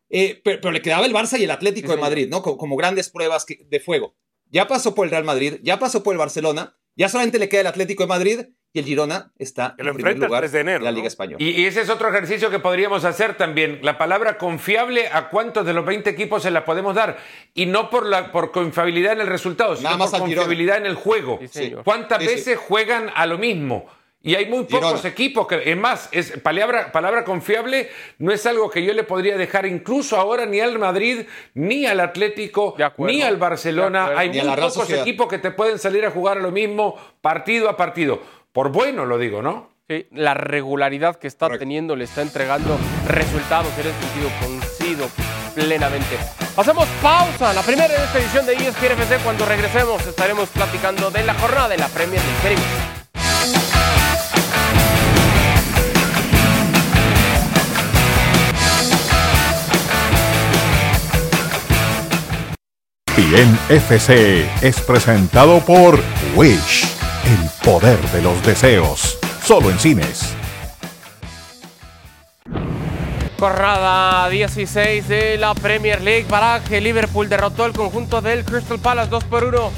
[0.09, 2.41] Eh, pero, le quedaba el Barça y el Atlético de Madrid, ¿no?
[2.41, 4.15] Como, grandes pruebas de fuego.
[4.49, 7.61] Ya pasó por el Real Madrid, ya pasó por el Barcelona, ya solamente le queda
[7.61, 8.39] el Atlético de Madrid
[8.75, 11.37] y el Girona está en primer lugar de enero, la Liga Española.
[11.39, 13.79] Y, ese es otro ejercicio que podríamos hacer también.
[13.81, 17.17] La palabra confiable, ¿a cuántos de los 20 equipos se la podemos dar?
[17.53, 21.39] Y no por, la, por confiabilidad en el resultado, sino por confiabilidad en el juego.
[21.85, 23.85] ¿Cuántas veces juegan a lo mismo?
[24.21, 28.71] Y hay muy pocos equipos que, es más, es palabra, palabra confiable no es algo
[28.71, 33.37] que yo le podría dejar incluso ahora ni al Madrid, ni al Atlético, ni al
[33.37, 34.17] Barcelona.
[34.17, 37.77] Hay muy pocos equipos que te pueden salir a jugar a lo mismo partido a
[37.77, 38.19] partido.
[38.55, 39.69] Por bueno lo digo, ¿no?
[39.89, 45.09] Sí, la regularidad que está teniendo le está entregando resultados en ese sentido, coincido
[45.53, 46.17] plenamente.
[46.55, 49.17] Hacemos pausa, la primera de esta edición de ESPN FC.
[49.25, 52.61] Cuando regresemos estaremos platicando de la jornada de la Premier League.
[63.17, 65.99] Bien FC es presentado por
[66.37, 69.17] Wish el poder de los deseos.
[69.43, 70.35] Solo en cines.
[73.39, 76.25] Jornada 16 de la Premier League.
[76.29, 79.71] Baraje, Liverpool derrotó al conjunto del Crystal Palace 2 por 1.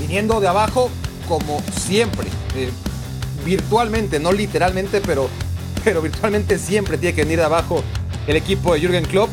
[0.00, 0.90] Viniendo de abajo,
[1.26, 2.28] como siempre.
[2.54, 2.70] Eh,
[3.44, 5.30] virtualmente, no literalmente, pero,
[5.84, 7.82] pero virtualmente siempre tiene que venir de abajo
[8.26, 9.30] el equipo de Jürgen Klopp.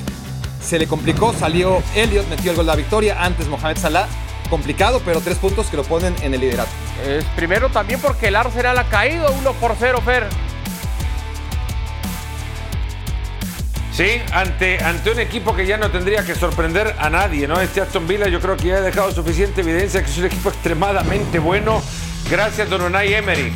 [0.62, 4.08] Se le complicó, salió Elliot, metió el gol de la victoria, antes Mohamed Salah
[4.54, 6.70] complicado, pero tres puntos que lo ponen en el liderato.
[7.08, 10.28] Es primero también porque el Arsenal ha caído 1 por 0, Fer.
[13.92, 17.60] Sí, ante, ante un equipo que ya no tendría que sorprender a nadie, ¿no?
[17.60, 20.50] Este Aston Villa yo creo que ya ha dejado suficiente evidencia que es un equipo
[20.50, 21.82] extremadamente bueno.
[22.30, 23.52] Gracias, Don Unai Emery.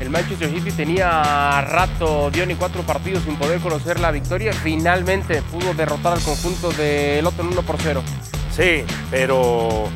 [0.00, 4.54] El Manchester City tenía rato, dio ni cuatro partidos sin poder conocer la victoria.
[4.54, 8.02] Finalmente pudo derrotar al conjunto del Otto 1 por 0.
[8.56, 9.88] Sí, pero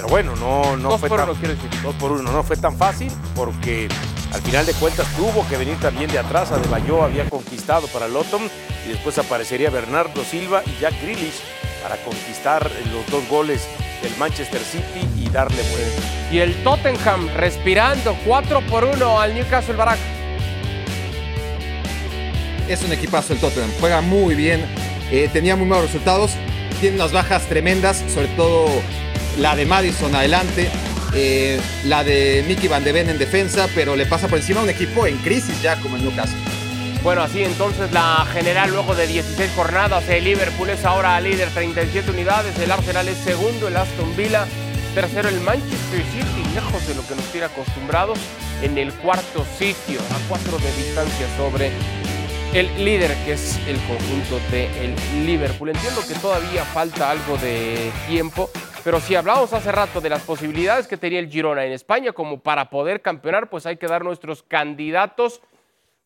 [0.00, 1.70] Pero bueno, no, no Dos fue por tan, uno, quiero decir.
[1.82, 3.86] dos por uno, no fue tan fácil porque
[4.32, 6.50] al final de cuentas tuvo que venir también de atrás.
[6.52, 8.40] Adebayo había conquistado para Lottom
[8.86, 11.42] y después aparecería Bernardo Silva y Jack Grealish
[11.82, 13.68] para conquistar los dos goles
[14.02, 16.02] del Manchester City y darle vuelta.
[16.32, 19.98] Y el Tottenham respirando 4 por 1 al Newcastle Barak.
[22.70, 24.64] Es un equipazo el Tottenham, juega muy bien,
[25.10, 26.30] eh, tenía muy malos resultados,
[26.80, 28.66] tiene unas bajas tremendas, sobre todo
[29.38, 30.70] la de Madison adelante,
[31.14, 34.64] eh, la de Mickey Van de Ven en defensa, pero le pasa por encima a
[34.64, 36.38] un equipo en crisis ya como el Newcastle.
[37.02, 42.10] Bueno, así entonces la general luego de 16 jornadas, el Liverpool es ahora líder 37
[42.10, 44.46] unidades, el Arsenal es segundo, el Aston Villa
[44.94, 48.18] tercero, el Manchester City lejos de lo que nos tiene acostumbrados
[48.62, 51.70] en el cuarto sitio, a cuatro de distancia sobre
[52.52, 55.68] el líder que es el conjunto del Liverpool.
[55.68, 58.50] Entiendo que todavía falta algo de tiempo,
[58.82, 62.40] pero si hablamos hace rato de las posibilidades que tenía el Girona en España como
[62.40, 65.40] para poder campeonar, pues hay que dar nuestros candidatos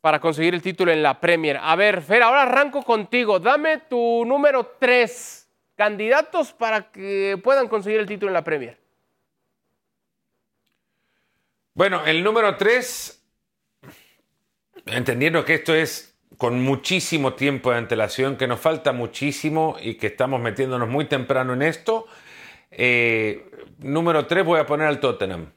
[0.02, 1.58] para conseguir el título en la Premier.
[1.62, 3.38] A ver, Fer, ahora arranco contigo.
[3.38, 5.48] Dame tu número 3.
[5.76, 8.78] Candidatos para que puedan conseguir el título en la Premier.
[11.72, 13.24] Bueno, el número 3,
[14.86, 16.13] entendiendo que esto es
[16.44, 21.54] con muchísimo tiempo de antelación, que nos falta muchísimo y que estamos metiéndonos muy temprano
[21.54, 22.04] en esto,
[22.70, 25.50] eh, número 3 voy a poner al Tottenham.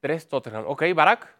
[0.00, 0.64] 3 Tottenham.
[0.66, 1.34] Ok, Barak.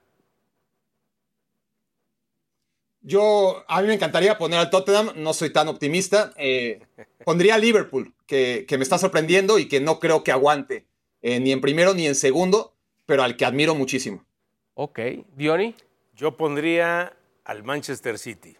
[3.03, 6.33] Yo, a mí me encantaría poner al Tottenham, no soy tan optimista.
[6.39, 6.81] eh,
[7.27, 10.87] pondría a Liverpool, que, que me está sorprendiendo y que no creo que aguante
[11.21, 12.73] eh, ni en primero ni en segundo,
[13.05, 14.25] pero al que admiro muchísimo.
[14.73, 14.99] Ok.
[15.37, 15.75] Diony.
[16.15, 18.57] Yo pondría al Manchester City,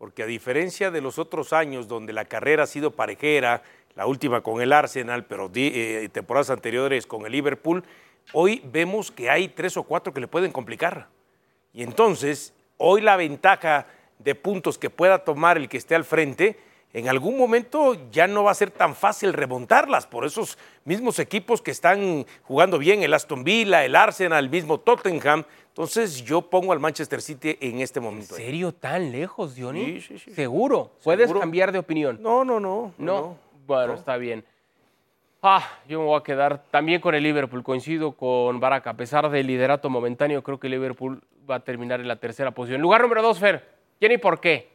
[0.00, 3.62] porque a diferencia de los otros años donde la carrera ha sido parejera,
[3.94, 7.84] la última con el Arsenal, pero eh, temporadas anteriores con el Liverpool,
[8.32, 11.08] hoy vemos que hay tres o cuatro que le pueden complicar.
[11.74, 16.58] Y entonces, hoy la ventaja de puntos que pueda tomar el que esté al frente,
[16.92, 21.62] en algún momento ya no va a ser tan fácil remontarlas por esos mismos equipos
[21.62, 25.44] que están jugando bien, el Aston Villa, el Arsenal, el mismo Tottenham.
[25.68, 28.34] Entonces yo pongo al Manchester City en este ¿En momento.
[28.34, 28.44] ahí.
[28.44, 29.84] serio tan lejos, Diony?
[29.84, 30.30] Sí, sí, sí.
[30.32, 30.90] ¿Seguro?
[31.04, 31.40] ¿Puedes Seguro.
[31.40, 32.18] cambiar de opinión?
[32.20, 32.92] No, no, no.
[32.98, 33.36] No.
[33.66, 34.44] Bueno, está bien.
[35.42, 37.62] Ah, yo me voy a quedar también con el Liverpool.
[37.62, 38.90] Coincido con Baraka.
[38.90, 42.50] A pesar del liderato momentáneo, creo que el Liverpool va a terminar en la tercera
[42.50, 42.80] posición.
[42.82, 43.64] Lugar número dos, Fer.
[44.00, 44.68] ¿Quién y por qué?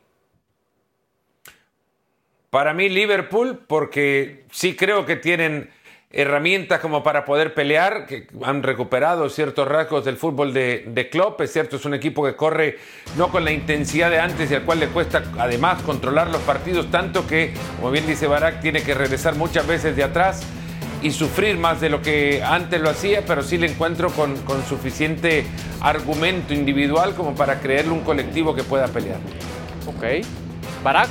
[2.55, 5.71] Para mí Liverpool, porque sí creo que tienen
[6.09, 11.41] herramientas como para poder pelear, que han recuperado ciertos rasgos del fútbol de, de Klopp,
[11.41, 12.77] es cierto, es un equipo que corre
[13.17, 16.89] no con la intensidad de antes y al cual le cuesta además controlar los partidos
[16.89, 20.41] tanto que, como bien dice Barak, tiene que regresar muchas veces de atrás
[21.01, 24.63] y sufrir más de lo que antes lo hacía, pero sí le encuentro con, con
[24.63, 25.45] suficiente
[25.81, 29.19] argumento individual como para creerle un colectivo que pueda pelear.
[29.87, 30.25] Ok.
[30.85, 31.09] Barak.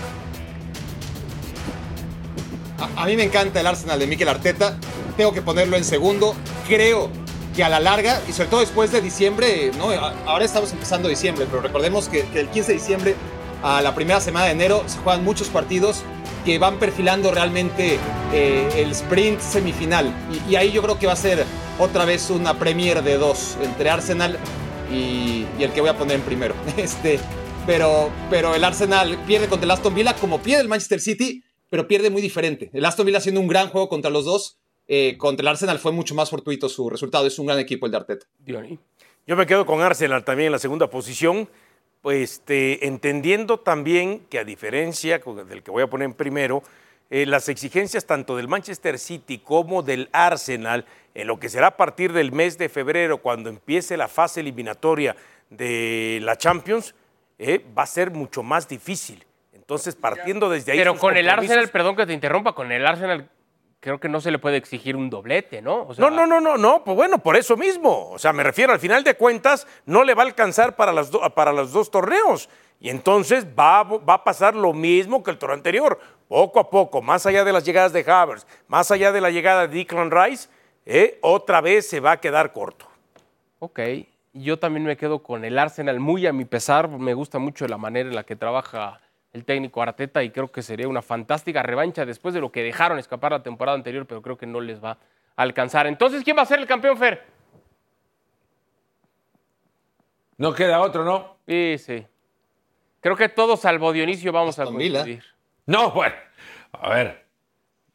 [2.96, 4.76] A, mí me encanta el Arsenal de Mikel Arteta.
[5.16, 6.34] Tengo que ponerlo en segundo.
[6.68, 7.10] Creo
[7.54, 9.90] que a la larga, y sobre todo después de diciembre, ¿no?
[10.26, 13.14] Ahora estamos empezando diciembre, pero recordemos que, que el 15 de diciembre
[13.62, 16.02] a la primera semana de enero se juegan muchos partidos
[16.44, 17.98] que van perfilando realmente
[18.32, 20.12] eh, el sprint semifinal.
[20.48, 21.44] Y, ahí yo creo que va a ser
[21.78, 24.38] otra vez una premier de dos entre Arsenal
[24.92, 26.54] y, y el que voy a poner en primero.
[26.76, 27.18] Este,
[27.66, 31.42] pero, pero el Arsenal pierde contra el Aston Villa como pierde el Manchester City,
[31.74, 32.70] pero pierde muy diferente.
[32.72, 34.60] El Aston Villa haciendo un gran juego contra los dos.
[34.86, 37.26] eh, contra el Arsenal fue mucho más fortuito su resultado.
[37.26, 38.26] Es un gran equipo el de Arteta.
[39.26, 41.48] Yo me quedo con Arsenal también en la segunda posición,
[42.00, 46.62] pues entendiendo también que a diferencia del que voy a poner en primero,
[47.10, 51.76] eh, las exigencias tanto del Manchester City como del Arsenal, en lo que será a
[51.76, 55.16] partir del mes de febrero, cuando empiece la fase eliminatoria
[55.50, 56.94] de la Champions,
[57.36, 59.24] eh, va a ser mucho más difícil.
[59.64, 60.78] Entonces, partiendo desde ahí...
[60.78, 63.30] Pero con el Arsenal, perdón que te interrumpa, con el Arsenal
[63.80, 65.86] creo que no se le puede exigir un doblete, ¿no?
[65.88, 68.10] O sea, No, no, no, no, no, pues bueno, por eso mismo.
[68.10, 71.10] O sea, me refiero, al final de cuentas, no le va a alcanzar para, las
[71.10, 72.48] do- para los dos torneos.
[72.80, 75.98] Y entonces va, a- va a pasar lo mismo que el torneo anterior.
[76.28, 79.66] Poco a poco, más allá de las llegadas de Havers, más allá de la llegada
[79.66, 80.48] de Declan Rice,
[80.86, 82.86] eh, otra vez se va a quedar corto.
[83.60, 83.80] Ok,
[84.34, 86.88] yo también me quedo con el Arsenal muy a mi pesar.
[86.88, 89.00] Me gusta mucho la manera en la que trabaja
[89.34, 93.00] el técnico Arteta y creo que sería una fantástica revancha después de lo que dejaron
[93.00, 94.92] escapar la temporada anterior, pero creo que no les va
[95.36, 95.88] a alcanzar.
[95.88, 97.24] Entonces, ¿quién va a ser el campeón, Fer?
[100.38, 101.36] No queda otro, ¿no?
[101.48, 102.06] Sí, sí.
[103.00, 105.00] Creo que todos, salvo Dionisio, vamos a Aston Villa.
[105.00, 105.24] coincidir.
[105.66, 106.14] No, bueno.
[106.70, 107.26] A ver,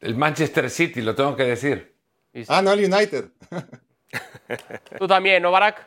[0.00, 1.96] el Manchester City, lo tengo que decir.
[2.34, 2.44] Sí.
[2.48, 3.30] Ah, no, el United.
[4.98, 5.86] Tú también, ¿no, Barack?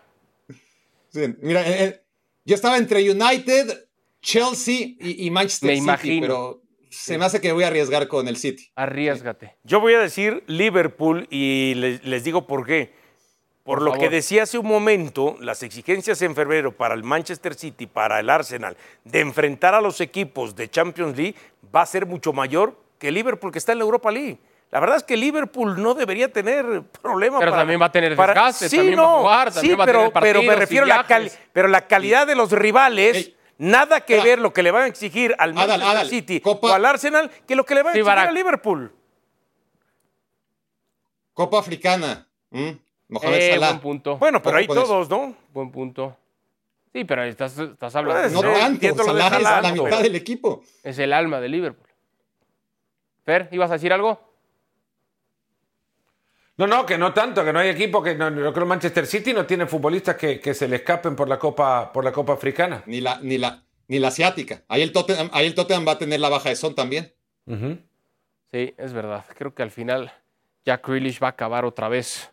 [1.09, 2.03] Sí, mira, eh, eh,
[2.43, 3.87] yo estaba entre United,
[4.23, 6.21] Chelsea y, y Manchester Me City, imagino.
[6.21, 8.71] pero se me hace que voy a arriesgar con el City.
[8.75, 9.55] Arriesgate.
[9.63, 12.91] Yo voy a decir Liverpool y les, les digo por qué.
[13.63, 14.09] Por, Por lo favor.
[14.09, 18.29] que decía hace un momento, las exigencias en febrero para el Manchester City, para el
[18.29, 21.35] Arsenal, de enfrentar a los equipos de Champions League,
[21.73, 24.37] va a ser mucho mayor que Liverpool que está en la Europa League.
[24.69, 27.39] La verdad es que Liverpool no debería tener problema.
[27.39, 29.55] Pero para- también va a tener para- desgaste, sí, también va a no, jugar, sí,
[29.55, 31.05] también va a pero, pero me refiero a la,
[31.53, 33.31] pero la calidad de los rivales.
[33.57, 36.69] Nada que Ahora- ver lo que le van a exigir al Manchester Adal, City Copa-
[36.71, 38.29] o al Arsenal que lo que le van a Sí, exigir Barak.
[38.29, 38.93] a Liverpool.
[41.33, 42.27] Copa Africana.
[42.51, 43.67] Mohamed Eh, Salah.
[43.69, 44.17] buen punto.
[44.17, 44.73] Bueno, pero eso.
[44.73, 45.35] todos, ¿no?
[45.53, 46.17] Buen punto.
[46.91, 48.21] Sí, pero estás, estás hablando.
[48.21, 50.63] Pues, No Sí, tanto, Salah es la no, mitad pero- del equipo.
[50.83, 51.87] Es el alma de Liverpool.
[53.23, 54.32] Fer, ¿ibas a decir algo?
[56.55, 59.33] No, no, que no tanto, que no hay equipo que no, yo creo Manchester City
[59.33, 62.83] no tiene futbolistas que, que se le escapen por la Copa, por la Copa Africana.
[62.85, 64.63] Ni la, ni la, ni la asiática.
[64.67, 67.13] Ahí el, Tottenham, ahí el Tottenham va a tener la baja de Son también.
[68.51, 69.25] Sí, es verdad.
[69.35, 70.11] Creo que al final
[70.63, 72.29] Jack Grealish va a acabar otra vez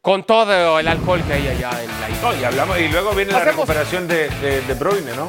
[0.00, 2.32] con todo el alcohol que hay allá en la isla.
[2.32, 5.28] No, y, hablamos, y luego viene la recuperación de, de, de Bruyne, ¿no?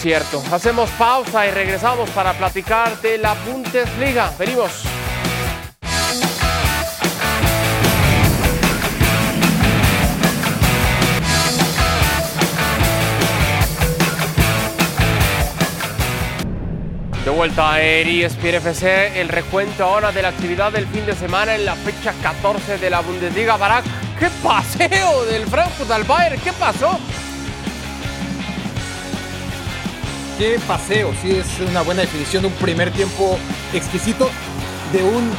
[0.00, 0.42] Cierto.
[0.52, 4.32] Hacemos pausa y regresamos para platicar de la Bundesliga.
[4.38, 4.84] Venimos.
[17.30, 21.54] De vuelta a ESPN FC, el recuento ahora de la actividad del fin de semana
[21.54, 23.56] en la fecha 14 de la Bundesliga.
[23.56, 23.84] Barak,
[24.18, 26.40] ¡qué paseo del Frankfurt al Bayern!
[26.42, 26.98] ¿Qué pasó?
[30.38, 33.38] Qué paseo, sí, es una buena definición, un primer tiempo
[33.72, 34.28] exquisito
[34.92, 35.30] de un...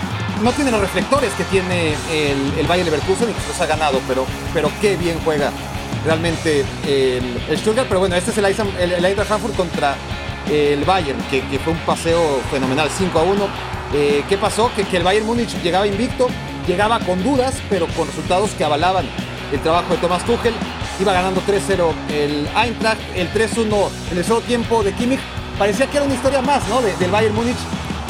[0.42, 4.00] No tiene los reflectores que tiene el, el Bayer Leverkusen y que los ha ganado,
[4.08, 5.52] pero, pero qué bien juega
[6.06, 7.90] realmente el, el Stuttgart.
[7.90, 9.98] Pero bueno, este es el, el, el Frankfurt contra
[10.50, 13.48] el Bayern, que, fue un paseo fenomenal, 5 a 1.
[13.94, 14.72] Eh, ¿Qué pasó?
[14.76, 16.28] Que, el Bayern Múnich llegaba invicto,
[16.68, 19.06] llegaba con dudas, pero con resultados que avalaban
[19.52, 20.54] el trabajo de Thomas Tuchel.
[21.00, 25.20] Iba ganando 3-0 el Eintracht, el 3-1 en el solo tiempo de Kimmich.
[25.58, 26.82] Parecía que era una historia más, ¿no?
[26.82, 27.58] De- del Bayern Múnich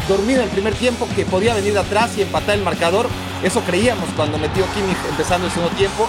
[0.08, 3.08] dormido el primer tiempo, que podía venir de atrás y empatar el marcador.
[3.44, 6.08] Eso creíamos cuando metió Kimmich empezando el segundo tiempo,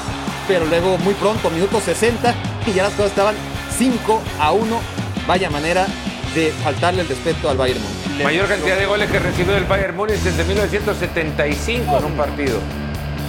[0.49, 2.35] pero luego muy pronto, minuto 60,
[2.67, 3.35] y ya las cosas estaban
[3.79, 4.81] 5 a 1.
[5.27, 5.87] Vaya manera
[6.35, 8.25] de faltarle el respeto al Bayern Múnich.
[8.25, 12.59] Mayor cantidad de goles que recibió el Bayern Múnich desde 1975 en un partido.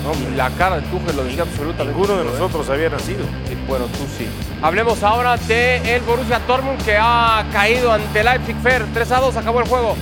[0.04, 1.98] No, la cara de Tuchel lo decía absolutamente.
[1.98, 2.32] Ninguno de ¿eh?
[2.32, 3.24] nosotros había nacido.
[3.48, 4.28] Sí, Bueno, tú sí.
[4.62, 8.86] Hablemos ahora de el Borussia Dortmund que ha caído ante Leipzig Fair.
[8.94, 9.96] 3 a 2, acabó el juego.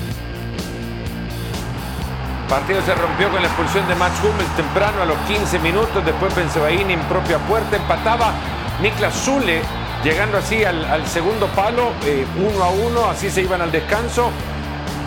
[2.41, 6.03] El partido se rompió con la expulsión de Max Hummels temprano a los 15 minutos.
[6.03, 8.33] Después Benzebaini en propia puerta empataba
[8.81, 9.61] Niklas Zule,
[10.03, 13.05] llegando así al, segundo palo, eh, uno a uno.
[13.09, 14.31] Así se iban al descanso.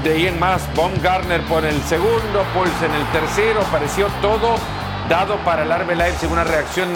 [0.02, 3.60] De ahí en más, Baumgartner por el segundo, Poulsen el tercero.
[3.72, 4.56] Pareció todo
[5.08, 6.30] dado para el Arbe Leipzig.
[6.30, 6.88] Una reacción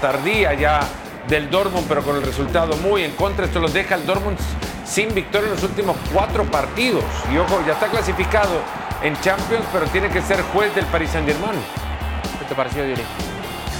[0.00, 0.80] tardía ya
[1.28, 3.44] del Dortmund, pero con el resultado muy en contra.
[3.44, 4.38] Esto los deja el Dortmund
[4.84, 7.04] sin victoria en los últimos cuatro partidos.
[7.32, 8.62] Y ojo, ya está clasificado
[9.02, 11.60] en Champions, pero tiene que ser juez del Paris Saint Germain.
[12.38, 13.02] ¿Qué te pareció, Yuri?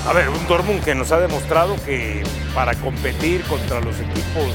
[0.09, 2.23] A ver, un Dortmund que nos ha demostrado que
[2.55, 4.55] para competir contra los equipos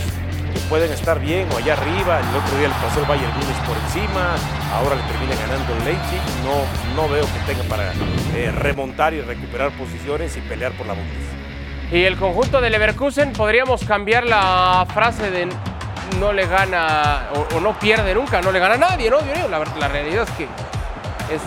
[0.52, 3.62] que pueden estar bien o allá arriba, el otro día le pasó el Bayern Múnich
[3.68, 4.34] por encima,
[4.74, 7.94] ahora le termina ganando el Leipzig, no, no veo que tenga para
[8.36, 11.34] eh, remontar y recuperar posiciones y pelear por la Bundesliga.
[11.92, 15.50] Y el conjunto de Leverkusen, podríamos cambiar la frase de
[16.20, 19.20] no le gana o, no pierde nunca, no le gana nadie, ¿no?
[19.52, 20.48] La, la realidad es que
[21.32, 21.42] es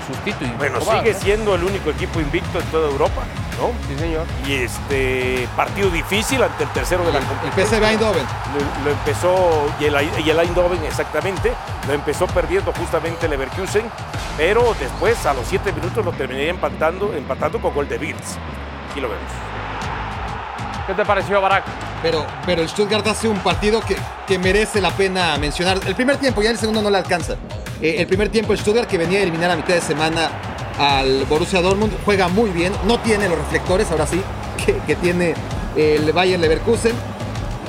[0.00, 0.46] un.
[0.46, 1.18] Y Bueno, sigue ¿no?
[1.20, 3.22] siendo el único equipo invicto en toda Europa,
[3.60, 3.70] ¿no?
[3.88, 4.26] Sí, señor.
[4.46, 7.66] Y este partido difícil ante el tercero de la El competición.
[7.68, 8.24] PSV Eindhoven.
[8.54, 11.52] Lo, lo empezó, y el, y el Eindhoven exactamente,
[11.86, 13.84] lo empezó perdiendo justamente Leverkusen,
[14.36, 18.36] pero después a los siete minutos lo terminaría empatando, empatando con gol de Wirtz.
[18.90, 19.24] Aquí lo vemos.
[20.86, 21.64] ¿Qué te pareció, Barak?
[22.02, 23.96] Pero, pero el Stuttgart hace un partido que,
[24.26, 25.78] que merece la pena mencionar.
[25.86, 27.36] El primer tiempo, ya el segundo no le alcanza.
[27.84, 30.30] Eh, el primer tiempo el Stuttgart, que venía a eliminar a mitad de semana
[30.78, 32.72] al Borussia Dortmund, juega muy bien.
[32.86, 34.22] No tiene los reflectores, ahora sí,
[34.86, 35.34] que, tiene
[35.76, 36.92] el Bayern Leverkusen.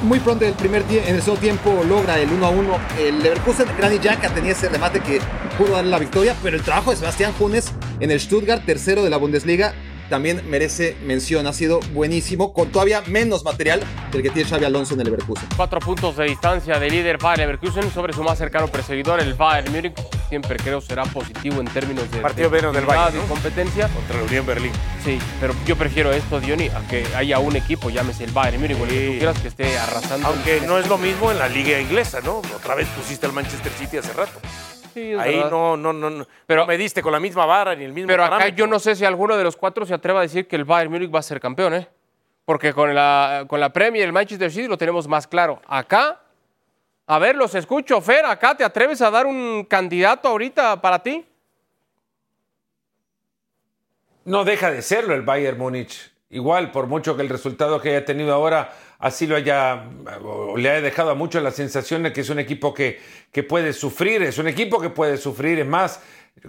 [0.03, 3.67] Muy pronto el, primer en el segundo tiempo logra el 1 a 1 el Leverkusen.
[3.77, 5.19] Granit Xhaka tenía ese remate que
[5.57, 9.09] pudo darle la victoria, pero el trabajo de Sebastián Funes en el Stuttgart, tercero de
[9.09, 9.73] la Bundesliga,
[10.09, 11.47] también merece mención.
[11.47, 13.81] Ha sido buenísimo, con todavía menos material
[14.11, 15.47] del que tiene Xavi Alonso en el Leverkusen.
[15.55, 19.71] Cuatro puntos de distancia del líder Bayer Leverkusen sobre su más cercano perseguidor, el Bayern
[19.73, 19.93] Múnich.
[20.29, 23.87] siempre creo será positivo en términos de Partido de menos del Bayern, competencia.
[23.89, 24.71] Contra la Unión Berlín.
[25.03, 28.77] Sí, pero yo prefiero esto, Diony, a que haya un equipo, llámese el Bayern Múnich
[28.79, 29.05] o el que Sí.
[29.11, 30.27] tú quieras, que esté arrasando.
[30.27, 32.41] Aunque no es lo mismo en la liga inglesa, ¿no?
[32.55, 34.39] Otra vez pusiste al Manchester City hace rato.
[34.95, 35.51] Sí, es Ahí verdad.
[35.51, 38.07] no, no, no, no, Pero- no me diste con la misma vara ni el mismo
[38.07, 40.55] Pero acá yo no sé si alguno de los cuatro se atreva a decir que
[40.55, 41.89] el Bayern Múnich va a ser campeón, ¿eh?
[42.45, 45.61] Porque con la, con la Premier y el Manchester City lo tenemos más claro.
[45.67, 46.21] Acá,
[47.07, 47.99] a ver, los escucho.
[47.99, 51.25] Fer, acá te atreves a dar un candidato ahorita para ti.
[54.23, 56.09] No deja de serlo el Bayern Múnich.
[56.29, 59.83] Igual, por mucho que el resultado que haya tenido ahora así lo haya,
[60.55, 62.99] le haya dejado a muchos la sensación de que es un equipo que,
[63.31, 65.59] que puede sufrir, es un equipo que puede sufrir.
[65.59, 65.99] Es más,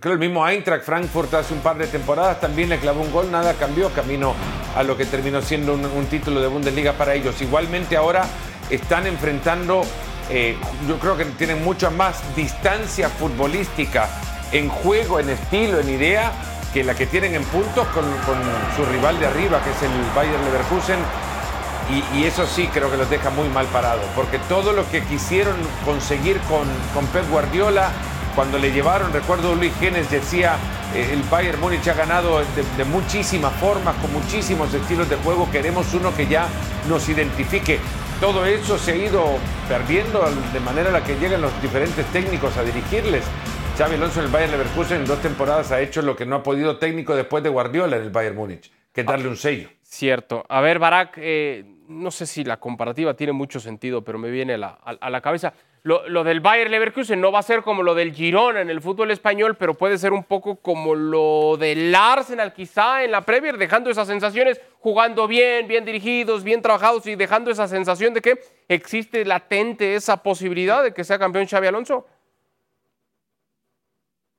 [0.00, 3.30] creo el mismo Eintracht Frankfurt hace un par de temporadas también le clavó un gol,
[3.30, 4.34] nada cambió camino
[4.76, 7.40] a lo que terminó siendo un, un título de Bundesliga para ellos.
[7.42, 8.24] Igualmente ahora
[8.70, 9.82] están enfrentando,
[10.30, 10.56] eh,
[10.88, 14.08] yo creo que tienen mucha más distancia futbolística
[14.52, 16.32] en juego, en estilo, en idea,
[16.72, 18.38] que la que tienen en puntos con, con
[18.76, 20.98] su rival de arriba, que es el Bayern Leverkusen.
[21.88, 25.54] Y, eso sí creo que los deja muy mal parados, porque todo lo que quisieron
[25.84, 27.92] conseguir con, con Pep Guardiola,
[28.34, 30.56] cuando le llevaron, recuerdo Luis Genes decía,
[30.94, 35.92] eh, el Bayern Múnich ha ganado de, muchísimas formas, con muchísimos estilos de juego, queremos
[35.94, 36.48] uno que ya
[36.88, 37.78] nos identifique.
[38.20, 42.56] Todo eso se ha ido perdiendo de manera a la que llegan los diferentes técnicos
[42.56, 43.24] a dirigirles.
[43.78, 46.42] Xavi Alonso en el Bayern Leverkusen en dos temporadas ha hecho lo que no ha
[46.42, 49.68] podido técnico después de Guardiola en el Bayern Múnich, que es darle un sello.
[49.96, 50.44] Cierto.
[50.50, 54.52] A ver, Barak, eh, no sé si la comparativa tiene mucho sentido, pero me viene
[54.52, 55.54] a la, cabeza.
[55.84, 58.82] Lo, lo del Bayern Leverkusen no va a ser como lo del Girona en el
[58.82, 63.56] fútbol español, pero puede ser un poco como lo del Arsenal quizá en la Premier,
[63.56, 68.38] dejando esas sensaciones, jugando bien, bien dirigidos, bien trabajados y dejando esa sensación de que
[68.68, 72.06] existe latente esa posibilidad de que sea campeón Xavi Alonso.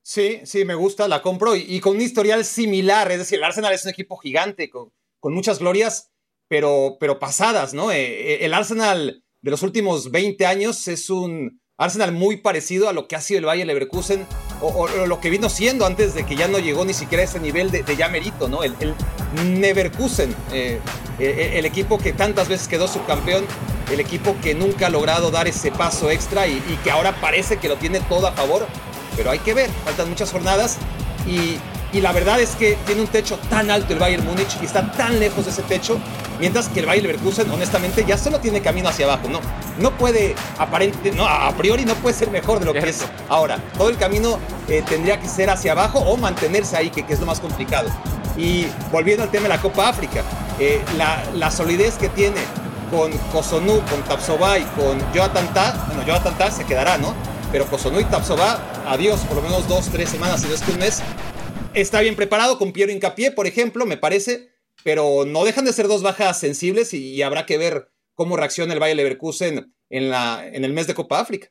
[0.02, 3.10] Sí, sí, me gusta, la compro y, y con un historial similar.
[3.10, 6.10] Es decir, el Arsenal es un equipo gigante con, con muchas glorias,
[6.48, 7.90] pero, pero pasadas, ¿no?
[7.92, 12.92] Eh, eh, el Arsenal de los últimos 20 años es un Arsenal muy parecido a
[12.92, 14.26] lo que ha sido el Bayern Leverkusen
[14.60, 17.38] o, lo que vino siendo antes de que ya no llegó ni siquiera a ese
[17.38, 18.64] nivel de, ya merito, ¿no?
[18.64, 18.94] El, el
[19.60, 20.80] Neverkusen, eh,
[21.18, 23.44] el equipo que tantas veces quedó subcampeón,
[23.92, 27.58] el equipo que nunca ha logrado dar ese paso extra y, y que ahora parece
[27.58, 28.66] que lo tiene todo a favor
[29.18, 30.78] pero hay que ver, faltan muchas jornadas
[31.26, 31.58] y,
[31.92, 34.90] y la verdad es que tiene un techo tan alto el Bayern Múnich y está
[34.92, 35.98] tan lejos de ese techo,
[36.38, 39.40] mientras que el Bayern Leverkusen honestamente ya solo tiene camino hacia abajo, no,
[39.78, 43.58] no puede aparente, no, a priori no puede ser mejor de lo que es ahora,
[43.76, 47.20] todo el camino eh, tendría que ser hacia abajo o mantenerse ahí, que, que es
[47.20, 47.88] lo más complicado.
[48.36, 50.22] Y volviendo al tema de la Copa África,
[50.60, 52.38] eh, la, la solidez que tiene
[52.90, 57.14] con Kosonu, con Tapsoba y con Jonathan Ta, bueno, Jonathan Ta se quedará, ¿no?
[57.50, 60.70] Pero Kosonu y Tapsoba, adiós, por lo menos dos, tres semanas, si no es que
[60.72, 61.02] un mes.
[61.78, 64.48] Está bien preparado con Piero Incapié, por ejemplo, me parece,
[64.82, 68.80] pero no dejan de ser dos bajas sensibles y, habrá que ver cómo reacciona el
[68.80, 71.50] Bayer Leverkusen en el mes de Copa África.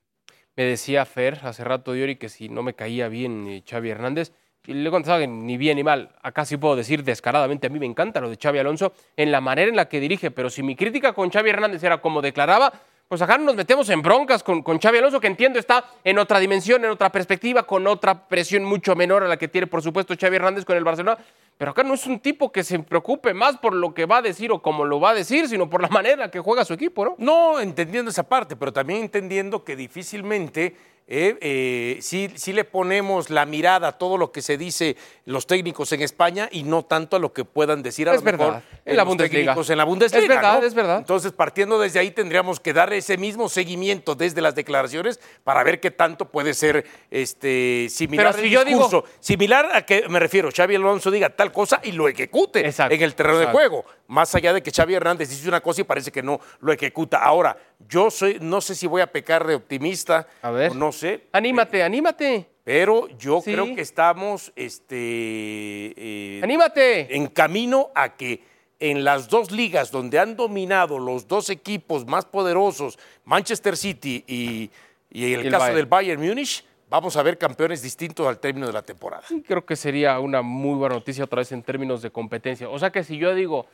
[0.58, 4.34] Me decía Fer hace rato, Diori, que si no me caía bien eh, Xavi Hernández,
[4.66, 6.14] y le contestaba que ni bien ni mal.
[6.22, 9.40] Acá sí puedo decir descaradamente, a mí me encanta lo de Xavi Alonso en la
[9.40, 12.74] manera en la que dirige, pero si mi crítica con Xavi Hernández era como declaraba,
[13.08, 16.20] pues acá no nos metemos en broncas con, con Xavi Alonso, que entiendo está en
[16.20, 19.82] otra dimensión, en otra perspectiva, con otra presión mucho menor a la que tiene, por
[19.82, 21.18] supuesto, Xavi Hernández con el Barcelona.
[21.58, 24.22] Pero acá no es un tipo que se preocupe más por lo que va a
[24.22, 27.06] decir o cómo lo va a decir, sino por la manera que juega su equipo,
[27.06, 27.16] ¿no?
[27.18, 30.76] No entendiendo esa parte, pero también entendiendo que difícilmente
[31.10, 35.48] eh, eh, sí, sí le ponemos la mirada a todo lo que se dice los
[35.48, 38.40] técnicos en España y no tanto a lo que puedan decir a Es lo mejor
[38.48, 39.42] verdad, en la los Bundesliga.
[39.54, 40.24] técnicos en la Bundesliga.
[40.24, 40.68] Es verdad, ¿no?
[40.68, 40.98] es verdad.
[41.00, 45.80] Entonces, partiendo desde ahí, tendríamos que dar ese mismo seguimiento desde las declaraciones para ver
[45.80, 49.06] qué tanto puede ser este, similar Pero si el yo digo- discurso.
[49.20, 53.02] Similar a que me refiero, Xavi Alonso diga tal cosa y lo ejecute Exacto, en
[53.02, 53.58] el terreno exacto.
[53.60, 53.86] de juego.
[54.08, 57.18] Más allá de que Xavi Hernández dice una cosa y parece que no lo ejecuta.
[57.24, 57.58] Ahora,
[57.90, 60.72] yo soy, no sé si voy a pecar de optimista, A ver.
[60.72, 63.52] o no sé, Anímate, anímate, pero yo Sí.
[63.52, 67.16] creo que estamos este, eh, anímate.
[67.16, 68.42] en camino a que
[68.80, 74.70] en las dos ligas donde han dominado los dos equipos más poderosos, Manchester City y,
[75.10, 75.76] y el caso Bayern.
[75.78, 79.24] del Bayern Múnich, vamos a ver campeones distintos al término de la temporada.
[79.28, 82.70] Sí, Creo que sería una muy buena noticia otra vez en términos de competencia.
[82.70, 83.66] O sea que si yo digo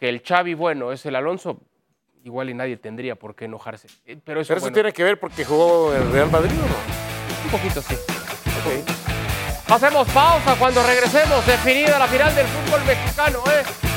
[0.00, 1.60] que el Xavi bueno es el Alonso,
[2.24, 3.86] igual y nadie tendría por qué enojarse.
[4.06, 6.66] Eh, Pero eso, Pero eso bueno, tiene que ver porque jugó el Real Madrid o
[6.66, 7.44] no?
[7.44, 7.94] un poquito sí.
[9.68, 11.46] Hacemos pausa cuando regresemos.
[11.46, 13.89] Definida la final del fútbol mexicano, ¿eh?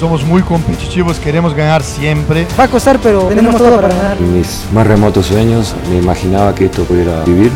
[0.00, 2.46] Somos muy competitivos, queremos ganar siempre.
[2.58, 4.16] Va a costar, pero tenemos todo para ganar.
[4.16, 7.52] En mis más remotos sueños me imaginaba que esto pudiera vivir.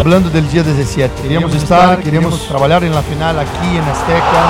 [0.00, 4.42] Hablando del día 17, queríamos estar, queríamos trabajar en la final aquí en Azteca.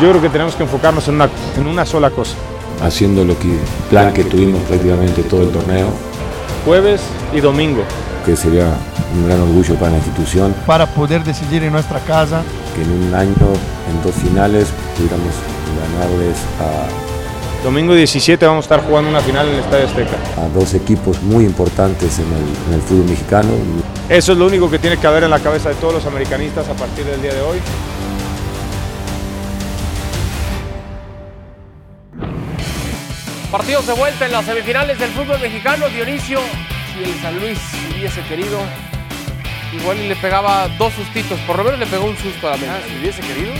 [0.00, 2.34] Yo creo que tenemos que enfocarnos en una, en una sola cosa.
[2.82, 3.56] Haciendo lo que
[3.88, 5.88] plan que tuvimos prácticamente todo el torneo,
[6.64, 7.00] Jueves
[7.32, 7.82] y domingo.
[8.28, 8.66] Que sería
[9.14, 12.42] un gran orgullo para la institución, Para poder decidir en nuestra casa.
[12.74, 15.32] que en un año, en dos finales, pudiéramos
[15.80, 20.16] ganarles a Domingo 17 vamos a estar jugando una final en el Estadio Azteca.
[20.36, 23.48] a dos equipos muy importantes en el, en el fútbol mexicano.
[24.10, 26.68] Eso es lo único que tiene que haber en la cabeza de todos los americanistas
[26.68, 27.58] a partir del día de hoy.
[33.50, 35.88] Partidos de vuelta en las semifinales del fútbol mexicano.
[35.88, 36.40] Dionisio,
[37.04, 37.58] si el San Luis
[37.96, 38.58] hubiese querido,
[39.72, 41.38] igual y le pegaba dos sustitos.
[41.40, 42.78] Por lo menos le pegó un susto a la América.
[42.88, 43.52] Si hubiese querido.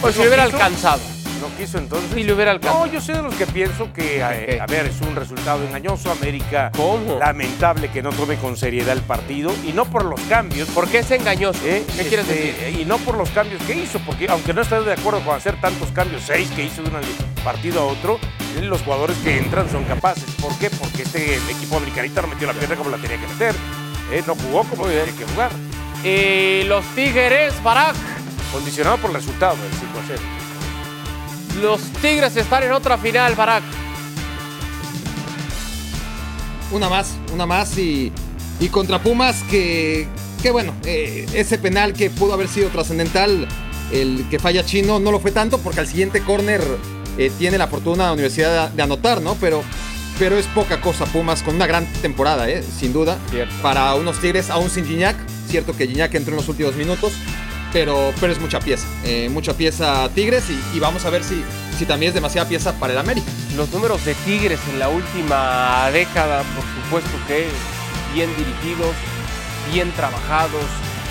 [0.00, 0.56] Pues si ¿No le hubiera quiso?
[0.56, 1.00] alcanzado.
[1.40, 2.10] No quiso entonces.
[2.14, 2.86] Si le hubiera alcanzado.
[2.86, 6.10] No, yo soy de los que pienso que, eh, a ver, es un resultado engañoso.
[6.10, 7.18] América, ¿Cómo?
[7.18, 10.68] lamentable que no tome con seriedad el partido y no por los cambios.
[10.70, 11.60] ¿Por qué es engañoso?
[11.66, 11.84] ¿eh?
[11.96, 12.80] ¿Qué quieres Este, decir?
[12.80, 15.60] Y no por los cambios que hizo, porque aunque no estoy de acuerdo con hacer
[15.60, 16.96] tantos cambios, seis que hizo de un
[17.44, 18.18] partido a otro,
[18.62, 20.24] los jugadores que entran son capaces.
[20.40, 20.70] ¿Por qué?
[20.70, 23.54] Porque este equipo americanista no metió la pierna como la tenía que meter.
[24.12, 24.22] ¿eh?
[24.26, 25.50] No jugó como tenía que jugar.
[26.04, 27.96] Eh, los Tigres, Barak.
[28.52, 30.22] Condicionado por el resultado del 5 a 0.
[31.60, 33.62] Los Tigres están en otra final, Barak.
[36.70, 38.12] Una más, una más y,
[38.60, 40.08] y contra Pumas que,
[40.42, 43.46] que bueno, eh, ese penal que pudo haber sido trascendental,
[43.92, 46.62] el que falla Chino, no lo fue tanto porque al siguiente córner
[47.18, 49.34] eh, tiene la fortuna de la universidad de, de anotar, ¿no?
[49.40, 49.62] Pero,
[50.18, 52.62] pero es poca cosa Pumas con una gran temporada, ¿eh?
[52.62, 53.18] sin duda.
[53.30, 53.54] Cierto.
[53.62, 55.16] Para unos Tigres, aún sin Gignac,
[55.48, 57.12] cierto que Gignac entró en los últimos minutos.
[57.72, 61.44] Pero, pero es mucha pieza, eh, mucha pieza Tigres y, y vamos a ver si,
[61.76, 63.26] si también es demasiada pieza para el América.
[63.54, 67.48] Los números de Tigres en la última década, por supuesto que
[68.14, 68.94] bien dirigidos,
[69.74, 70.62] bien trabajados,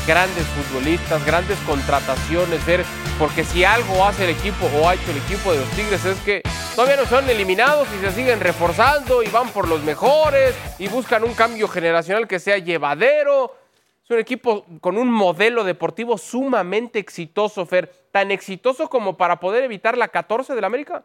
[0.07, 2.85] grandes futbolistas, grandes contrataciones, ver,
[3.17, 6.19] porque si algo hace el equipo o ha hecho el equipo de los Tigres es
[6.19, 6.41] que
[6.75, 11.23] todavía no son eliminados y se siguen reforzando y van por los mejores y buscan
[11.23, 13.55] un cambio generacional que sea llevadero.
[14.03, 19.63] Es un equipo con un modelo deportivo sumamente exitoso, Fer, tan exitoso como para poder
[19.63, 21.03] evitar la 14 del América.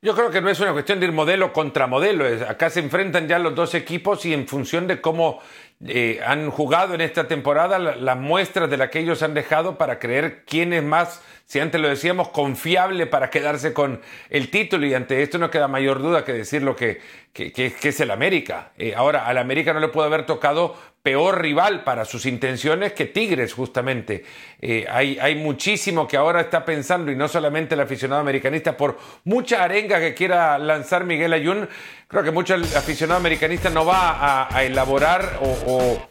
[0.00, 2.24] Yo creo que no es una cuestión de ir modelo contra modelo.
[2.48, 5.40] Acá se enfrentan ya los dos equipos y en función de cómo
[5.84, 9.76] eh, han jugado en esta temporada, la- las muestras de las que ellos han dejado
[9.76, 14.86] para creer quién es más, si antes lo decíamos, confiable para quedarse con el título.
[14.86, 17.00] Y ante esto no queda mayor duda que decir lo que-
[17.32, 18.70] que es el América.
[18.78, 20.76] Eh, ahora, al América no le puede haber tocado
[21.08, 24.24] peor rival para sus intenciones que Tigres, justamente.
[24.60, 28.98] Eh, hay, hay muchísimo que ahora está pensando, y no solamente el aficionado americanista, por
[29.24, 31.66] mucha arenga que quiera lanzar Miguel Ayun,
[32.08, 36.08] creo que mucho el aficionado americanista no va a, a elaborar o, o-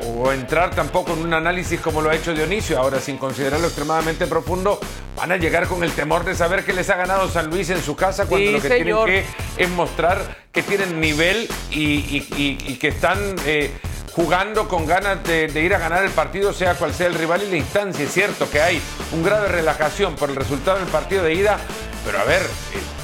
[0.00, 2.78] o entrar tampoco en un análisis como lo ha hecho Dionisio.
[2.78, 4.78] Ahora, sin considerarlo extremadamente profundo,
[5.16, 7.82] van a llegar con el temor de saber que les ha ganado San Luis en
[7.82, 9.06] su casa cuando Sí, lo que señor.
[9.06, 9.24] tienen
[9.56, 13.72] que es mostrar que tienen nivel y, y- y- y que están eh,
[14.12, 17.42] jugando con ganas de, de ir a ganar el partido, sea cual sea el rival
[17.42, 18.04] y la instancia.
[18.04, 18.80] Es cierto que hay
[19.12, 21.58] un grado de relajación por el resultado del partido de ida,
[22.04, 22.98] pero a ver, eh,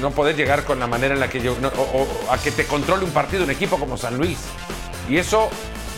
[0.00, 1.56] no podés llegar con la manera en la que yo,
[2.30, 4.38] a que te controle un partido un equipo como San Luis.
[5.08, 5.50] Y eso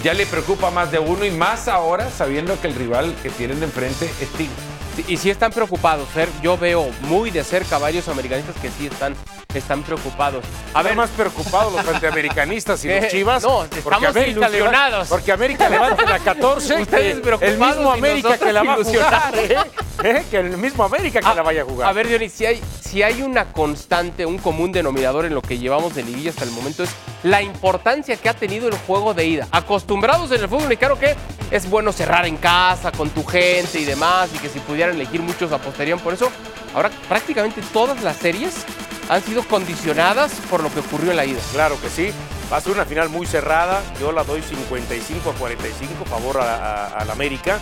[0.02, 3.62] ya le preocupa más de uno y más ahora sabiendo que el rival que tienen
[3.62, 4.56] enfrente es Tigres.
[4.96, 6.28] Sí, Y sí están preocupados, Fer.
[6.42, 9.14] Yo veo muy de cerca varios americanistas que sí están,
[9.58, 10.44] están preocupados.
[10.74, 13.42] A ver, más preocupados los antiamericanistas y los Chivas.
[13.42, 15.08] No, porque América ilusionados.
[15.08, 16.82] porque América levanta la 14.
[16.82, 19.38] Ustedes preocupados El mismo América que la va a jugar.
[19.38, 19.56] ¿eh?
[20.02, 20.24] ¿Eh?
[20.30, 21.88] Que el mismo América que a, la vaya a jugar.
[21.88, 25.58] a ver, Dionis, si hay, si hay una constante, un común denominador en lo que
[25.58, 26.90] llevamos de liguilla hasta el momento es
[27.22, 29.48] la importancia que ha tenido el juego de ida.
[29.50, 31.14] Acostumbrados en el fútbol mexicano que
[31.50, 35.20] es bueno cerrar en casa, con tu gente y demás, y que si pudieran elegir
[35.20, 36.30] muchos apostarían por eso.
[36.74, 38.64] Ahora prácticamente todas las series
[39.10, 41.40] han sido condicionadas por lo que ocurrió en la ida.
[41.52, 42.10] Claro que sí.
[42.52, 43.82] Va a ser una final muy cerrada.
[44.00, 47.58] Yo la doy 55 a 45 favor a, a- al América,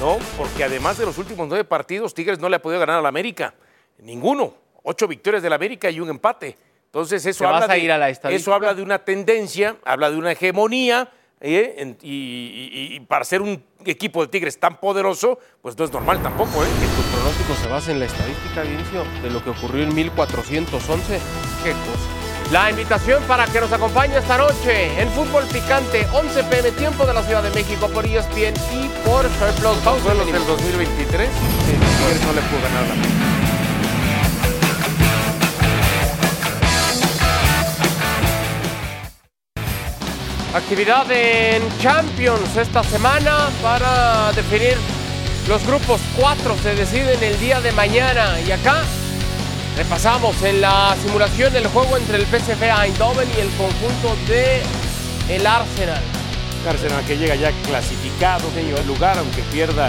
[0.00, 0.16] ¿no?
[0.36, 3.54] Porque además de los últimos nueve partidos, Tigres no le ha podido ganar al América.
[3.98, 4.54] Ninguno.
[4.84, 6.56] Ocho victorias del América y un empate.
[6.86, 10.16] Entonces eso habla a de, ir a la eso habla de una tendencia, habla de
[10.16, 11.08] una hegemonía.
[11.42, 11.74] ¿Eh?
[11.78, 12.10] En- y,
[12.72, 16.62] y- y para ser un equipo de Tigres tan poderoso, pues no es normal tampoco,
[16.64, 16.68] ¿eh?
[16.80, 21.18] Que tu pronóstico se basa en la estadística, Dionisio, de lo que ocurrió en 1411.
[21.64, 22.08] Qué cosa.
[22.52, 27.14] La invitación para que nos acompañe esta noche en Fútbol Picante, 11 pm, tiempo de
[27.14, 29.76] la Ciudad de México, por ESPN y por Star Plus.
[29.78, 30.60] Pausa ¿Duelos y del venimos.
[30.62, 31.28] 2023?
[31.30, 33.41] Sí, Tigres no le pudo ganar la
[40.54, 44.76] Actividad en Champions esta semana para definir
[45.48, 48.82] los grupos 4 se deciden el día de mañana y acá
[49.78, 54.60] repasamos en la simulación el juego entre el PSV Eindhoven y el conjunto de
[55.34, 56.02] el Arsenal.
[56.68, 59.88] Arsenal que llega ya clasificado en primer lugar, aunque pierda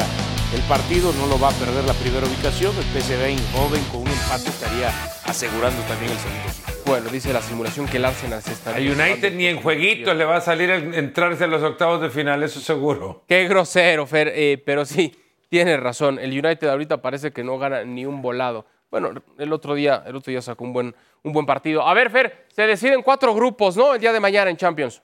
[0.55, 2.73] el partido, no lo va a perder la primera ubicación.
[2.77, 4.02] El PSV joven con
[4.35, 4.89] estaría
[5.25, 6.83] asegurando también el segundo.
[6.85, 10.25] Bueno, dice la simulación que el Arsenal se está A United ni en jueguitos le
[10.25, 13.23] va a salir el entrarse a los octavos de final, eso seguro.
[13.27, 15.15] Qué grosero, Fer, eh, pero sí,
[15.49, 16.19] tienes razón.
[16.19, 18.65] El United ahorita parece que no gana ni un volado.
[18.91, 21.87] Bueno, el otro día, el otro día sacó un buen, un buen partido.
[21.87, 23.95] A ver, Fer, se deciden cuatro grupos, ¿no?
[23.95, 25.01] El día de mañana en Champions.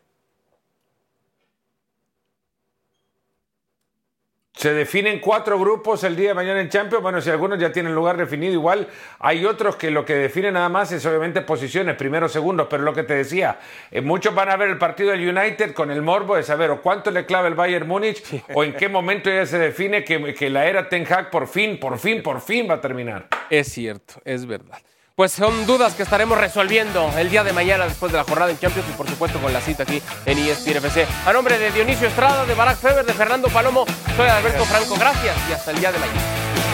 [4.60, 7.02] Se definen cuatro grupos el día de mañana en Champions.
[7.02, 8.90] Bueno, si algunos ya tienen lugar definido, igual
[9.20, 12.68] hay otros que lo que definen nada más es obviamente posiciones, primeros, segundos.
[12.70, 13.58] Pero lo que te decía,
[13.90, 16.82] eh, muchos van a ver el partido del United con el morbo de saber o
[16.82, 18.22] cuánto le clava el Bayern Múnich
[18.54, 21.80] o en qué momento ya se define que, que la era Ten Hag por fin,
[21.80, 23.30] por fin, por fin va a terminar.
[23.50, 24.80] Es cierto, es verdad.
[25.20, 28.58] Pues son dudas que estaremos resolviendo el día de mañana después de la jornada en
[28.58, 31.06] Champions y por supuesto con la cita aquí en ESPN FC.
[31.26, 34.96] A nombre de Dionisio Estrada, de Barack Feber, de Fernando Palomo, soy Alberto Franco.
[34.98, 36.69] Gracias y hasta el día de mañana.